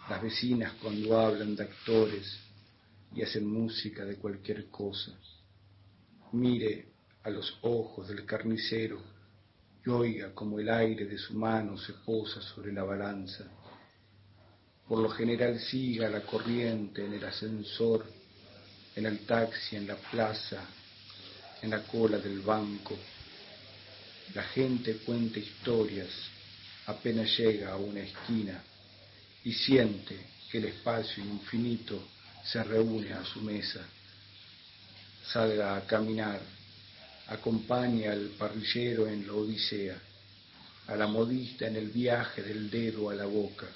[0.09, 2.42] las vecinas cuando hablan de actores
[3.15, 5.11] y hacen música de cualquier cosa.
[6.33, 6.87] Mire
[7.23, 9.01] a los ojos del carnicero
[9.85, 13.49] y oiga como el aire de su mano se posa sobre la balanza
[14.87, 18.05] por lo general siga la corriente en el ascensor,
[18.95, 20.67] en el taxi, en la plaza,
[21.61, 22.97] en la cola del banco.
[24.35, 26.09] La gente cuenta historias
[26.85, 28.61] apenas llega a una esquina
[29.43, 30.17] y siente
[30.51, 31.99] que el espacio infinito
[32.43, 33.85] se reúne a su mesa.
[35.31, 36.41] Salga a caminar,
[37.27, 39.97] acompaña al parrillero en la odisea,
[40.87, 43.67] a la modista en el viaje del dedo a la boca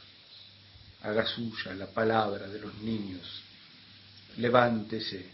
[1.02, 3.26] haga suya la palabra de los niños.
[4.38, 5.26] Levántese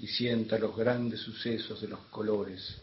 [0.00, 2.76] y sienta los grandes sucesos de los colores.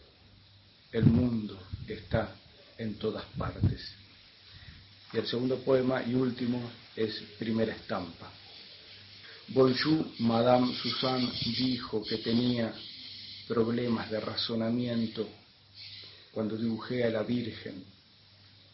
[0.92, 2.34] El mundo está
[2.78, 3.92] en todas partes.
[5.12, 8.30] Y el segundo poema y último es Primera Estampa.
[9.48, 12.74] Bonjour, Madame Suzanne dijo que tenía
[13.46, 15.28] problemas de razonamiento
[16.32, 17.84] cuando dibujé a la Virgen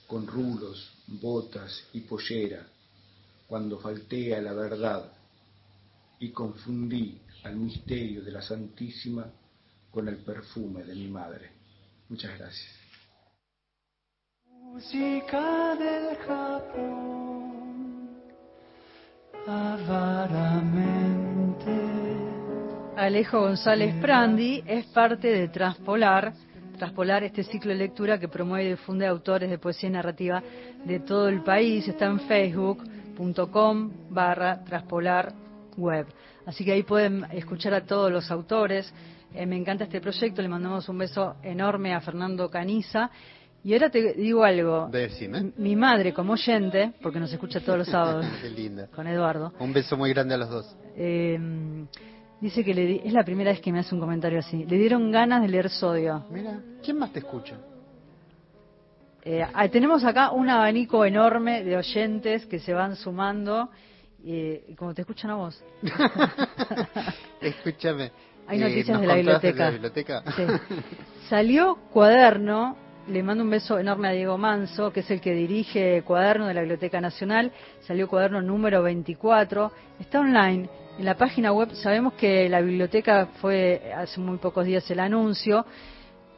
[0.06, 2.66] con rulos, botas y pollera
[3.46, 5.12] cuando falté a la verdad
[6.20, 9.30] y confundí al misterio de la Santísima
[9.90, 11.50] con el perfume de mi madre.
[12.08, 12.70] Muchas gracias.
[19.46, 21.22] Avaramente.
[22.96, 26.32] Alejo González Prandi es parte de Transpolar,
[26.78, 30.42] Transpolar, este ciclo de lectura que promueve y difunde autores de poesía y narrativa
[30.84, 31.86] de todo el país.
[31.88, 32.84] Está en Facebook,
[33.50, 34.60] com barra
[35.76, 36.06] web.
[36.46, 38.92] Así que ahí pueden escuchar a todos los autores.
[39.34, 43.10] Eh, me encanta este proyecto, le mandamos un beso enorme a Fernando Caniza.
[43.64, 44.88] Y ahora te digo algo.
[44.90, 45.52] Decime.
[45.56, 48.88] Mi madre, como oyente, porque nos escucha todos los sábados Qué linda.
[48.88, 50.76] con Eduardo, Un beso muy grande a los dos.
[50.96, 51.38] eh,
[52.40, 54.64] dice que le di- es la primera vez que me hace un comentario así.
[54.64, 56.24] Le dieron ganas de leer Sodio.
[56.30, 57.56] Mira, ¿quién más te escucha?
[59.24, 63.70] Eh, ah, tenemos acá un abanico enorme de oyentes que se van sumando.
[64.24, 65.62] eh, y como te escuchan a vos.
[67.40, 68.10] Escúchame.
[68.46, 69.64] Hay eh, noticias ¿nos de la biblioteca.
[69.64, 70.22] la biblioteca?
[70.36, 70.42] Sí.
[71.28, 72.76] Salió Cuaderno,
[73.08, 76.54] le mando un beso enorme a Diego Manso, que es el que dirige Cuaderno de
[76.54, 77.50] la Biblioteca Nacional.
[77.80, 79.72] Salió Cuaderno número 24.
[79.98, 80.68] Está online.
[80.98, 85.64] En la página web sabemos que la biblioteca fue hace muy pocos días el anuncio.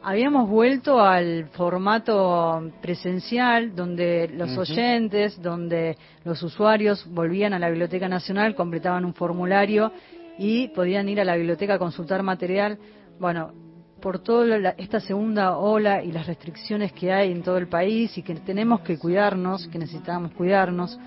[0.01, 8.07] Habíamos vuelto al formato presencial, donde los oyentes, donde los usuarios volvían a la Biblioteca
[8.07, 9.91] Nacional, completaban un formulario
[10.37, 12.77] y podían ir a la biblioteca a consultar material.
[13.19, 13.64] Bueno,
[14.05, 18.21] por toda esta segunda ola y las restricciones que hay en todo el país y
[18.21, 20.99] que tenemos que cuidarnos, que necesitamos cuidarnos,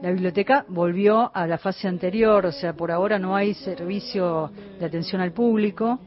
[0.00, 4.50] la biblioteca volvió a la fase anterior, o sea, por ahora no hay servicio
[4.80, 5.98] de atención al público.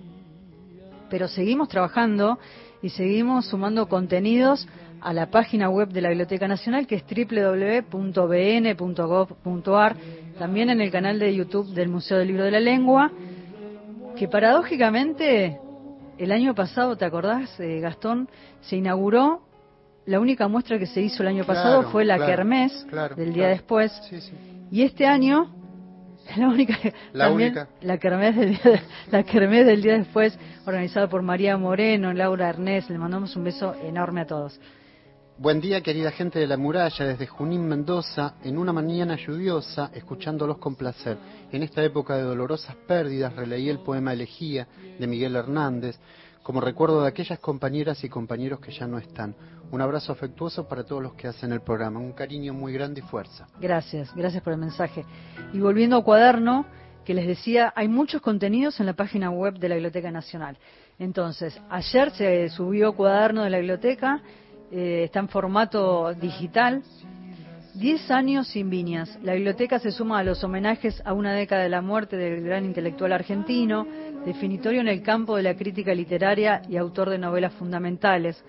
[1.11, 2.39] pero seguimos trabajando
[2.81, 4.67] y seguimos sumando contenidos
[5.01, 8.25] a la página web de la Biblioteca Nacional que es www.bn.gov.ar,
[10.39, 13.11] también en el canal de YouTube del Museo del Libro de la Lengua,
[14.17, 15.59] que paradójicamente
[16.19, 18.29] el año pasado, ¿te acordás, eh, Gastón?
[18.61, 19.41] Se inauguró,
[20.05, 23.15] la única muestra que se hizo el año pasado Claro, fue la claro, Kermés claro,
[23.15, 23.91] del día después.
[24.09, 24.33] Sí, sí.
[24.71, 25.51] Y este año,
[26.37, 26.77] la única,
[27.13, 27.67] La también, única.
[27.81, 32.49] la Kermés del día, de- la Kermés del día después, organizada por María Moreno, Laura
[32.49, 34.59] Ernest, le mandamos un beso enorme a todos.
[35.41, 40.57] Buen día, querida gente de la muralla, desde Junín, Mendoza, en una mañana lluviosa, escuchándolos
[40.57, 41.17] con placer.
[41.53, 44.67] En esta época de dolorosas pérdidas, releí el poema Elegía
[44.99, 45.97] de Miguel Hernández,
[46.43, 49.33] como recuerdo de aquellas compañeras y compañeros que ya no están.
[49.71, 53.03] Un abrazo afectuoso para todos los que hacen el programa, un cariño muy grande y
[53.03, 53.47] fuerza.
[53.61, 55.05] Gracias, gracias por el mensaje.
[55.53, 56.65] Y volviendo a cuaderno,
[57.05, 60.57] que les decía, hay muchos contenidos en la página web de la Biblioteca Nacional.
[60.99, 64.21] Entonces, ayer se subió cuaderno de la biblioteca,
[64.71, 66.83] eh, está en formato digital.
[67.73, 69.17] Diez años sin viñas.
[69.23, 72.65] La biblioteca se suma a los homenajes a una década de la muerte del gran
[72.65, 73.87] intelectual argentino,
[74.25, 78.43] definitorio en el campo de la crítica literaria y autor de novelas fundamentales,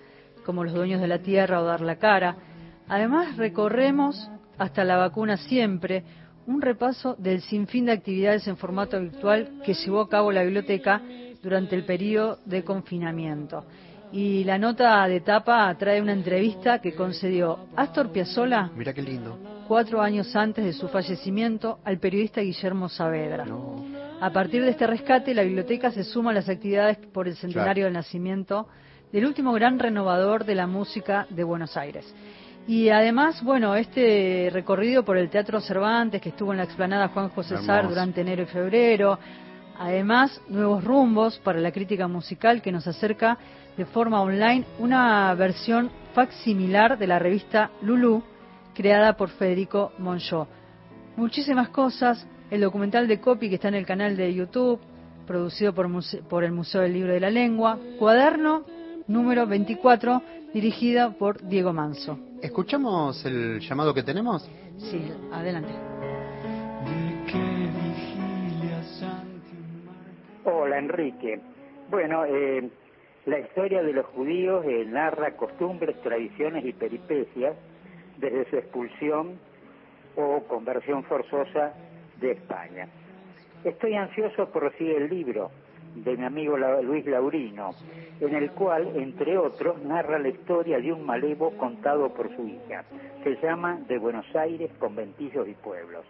[0.45, 2.35] como Los Dueños de la Tierra o Dar la Cara.
[2.87, 6.03] Además, recorremos hasta la vacuna siempre
[6.45, 11.01] un repaso del sinfín de actividades en formato virtual que llevó a cabo la biblioteca
[11.41, 13.65] durante el periodo de confinamiento.
[14.11, 19.37] Y la nota de tapa trae una entrevista que concedió Astor Piazzolla Mira qué lindo.
[19.67, 23.45] cuatro años antes de su fallecimiento al periodista Guillermo Saavedra.
[24.19, 27.85] A partir de este rescate, la biblioteca se suma a las actividades por el centenario
[27.85, 28.67] del nacimiento
[29.13, 32.13] del último gran renovador de la música de Buenos Aires.
[32.67, 37.29] Y además, bueno, este recorrido por el Teatro Cervantes, que estuvo en la explanada Juan
[37.29, 39.17] José Sar durante enero y febrero.
[39.79, 43.37] Además, nuevos rumbos para la crítica musical que nos acerca
[43.77, 48.21] de forma online una versión facsimilar de la revista Lulú,
[48.73, 50.47] creada por Federico Monchó.
[51.15, 54.79] Muchísimas cosas, el documental de Copy que está en el canal de YouTube,
[55.27, 58.63] producido por, muse- por el Museo del Libro de la Lengua, cuaderno
[59.07, 60.21] número 24,
[60.53, 62.17] dirigido por Diego Manso.
[62.41, 64.49] ¿Escuchamos el llamado que tenemos?
[64.77, 65.73] Sí, adelante.
[70.43, 71.39] Hola Enrique.
[71.89, 72.69] Bueno, eh,
[73.25, 77.55] la historia de los judíos eh, narra costumbres, tradiciones y peripecias
[78.17, 79.39] desde su expulsión
[80.15, 81.73] o conversión forzosa
[82.19, 82.87] de España.
[83.63, 85.51] Estoy ansioso por recibir el libro
[85.95, 87.71] de mi amigo Luis Laurino,
[88.19, 92.83] en el cual, entre otros, narra la historia de un malevo contado por su hija.
[93.23, 96.05] Se llama De Buenos Aires, conventillos y pueblos.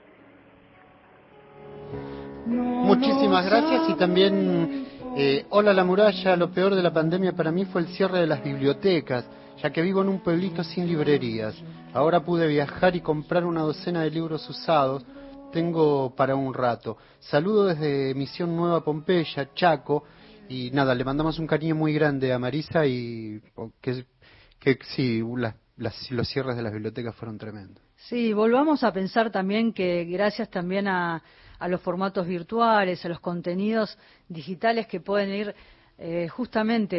[2.55, 4.85] Muchísimas gracias y también,
[5.15, 8.27] eh, hola la muralla, lo peor de la pandemia para mí fue el cierre de
[8.27, 9.25] las bibliotecas,
[9.63, 11.55] ya que vivo en un pueblito sin librerías.
[11.93, 15.05] Ahora pude viajar y comprar una docena de libros usados,
[15.53, 16.97] tengo para un rato.
[17.19, 20.03] Saludo desde Misión Nueva Pompeya, Chaco,
[20.49, 24.03] y nada, le mandamos un cariño muy grande a Marisa y oh, que,
[24.59, 27.81] que sí, las- las- los cierres de las bibliotecas fueron tremendos.
[27.95, 31.21] Sí, volvamos a pensar también que gracias también a,
[31.61, 33.97] a los formatos virtuales, a los contenidos
[34.27, 35.55] digitales que pueden ir
[35.99, 36.97] eh, justamente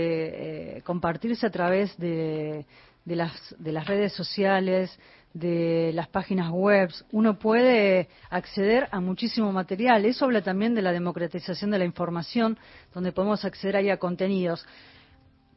[0.77, 2.65] eh, compartirse a través de,
[3.05, 4.97] de las, de las redes sociales,
[5.35, 10.05] de las páginas web, uno puede acceder a muchísimo material.
[10.05, 12.57] Eso habla también de la democratización de la información,
[12.95, 14.65] donde podemos acceder ahí a contenidos.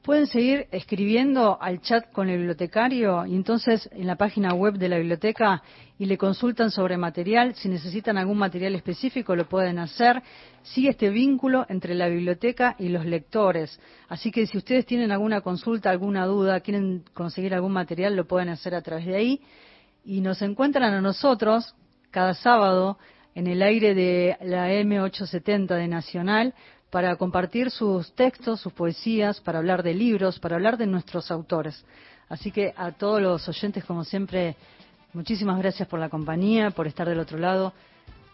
[0.05, 4.87] Pueden seguir escribiendo al chat con el bibliotecario y entonces en la página web de
[4.87, 5.63] la biblioteca
[5.97, 7.55] y le consultan sobre material.
[7.55, 10.21] Si necesitan algún material específico lo pueden hacer.
[10.61, 13.79] Sigue este vínculo entre la biblioteca y los lectores.
[14.07, 18.49] Así que si ustedes tienen alguna consulta, alguna duda, quieren conseguir algún material, lo pueden
[18.49, 19.41] hacer a través de ahí.
[20.03, 21.73] Y nos encuentran a nosotros
[22.11, 22.99] cada sábado
[23.33, 26.53] en el aire de la M870 de Nacional
[26.95, 31.83] para compartir sus textos, sus poesías, para hablar de libros, para hablar de nuestros autores.
[32.29, 34.55] Así que a todos los oyentes, como siempre,
[35.11, 37.73] muchísimas gracias por la compañía, por estar del otro lado.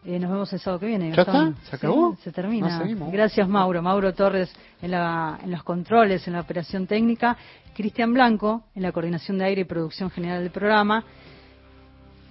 [0.05, 1.07] Eh, nos vemos el sábado que viene.
[1.12, 1.70] ¿Ya está?
[1.72, 2.16] ¿Se acabó?
[2.18, 2.68] Sí, se termina.
[3.12, 3.82] Gracias, Mauro.
[3.82, 7.36] Mauro Torres en, la- en los controles, en la operación técnica.
[7.74, 11.03] Cristian Blanco en la coordinación de aire y producción general del programa.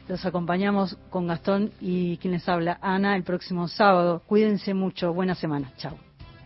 [0.06, 4.22] Los acompañamos con Gastón y quien les habla, Ana, el próximo sábado.
[4.28, 5.12] Cuídense mucho.
[5.12, 5.72] Buena semana.
[5.76, 5.98] Chao.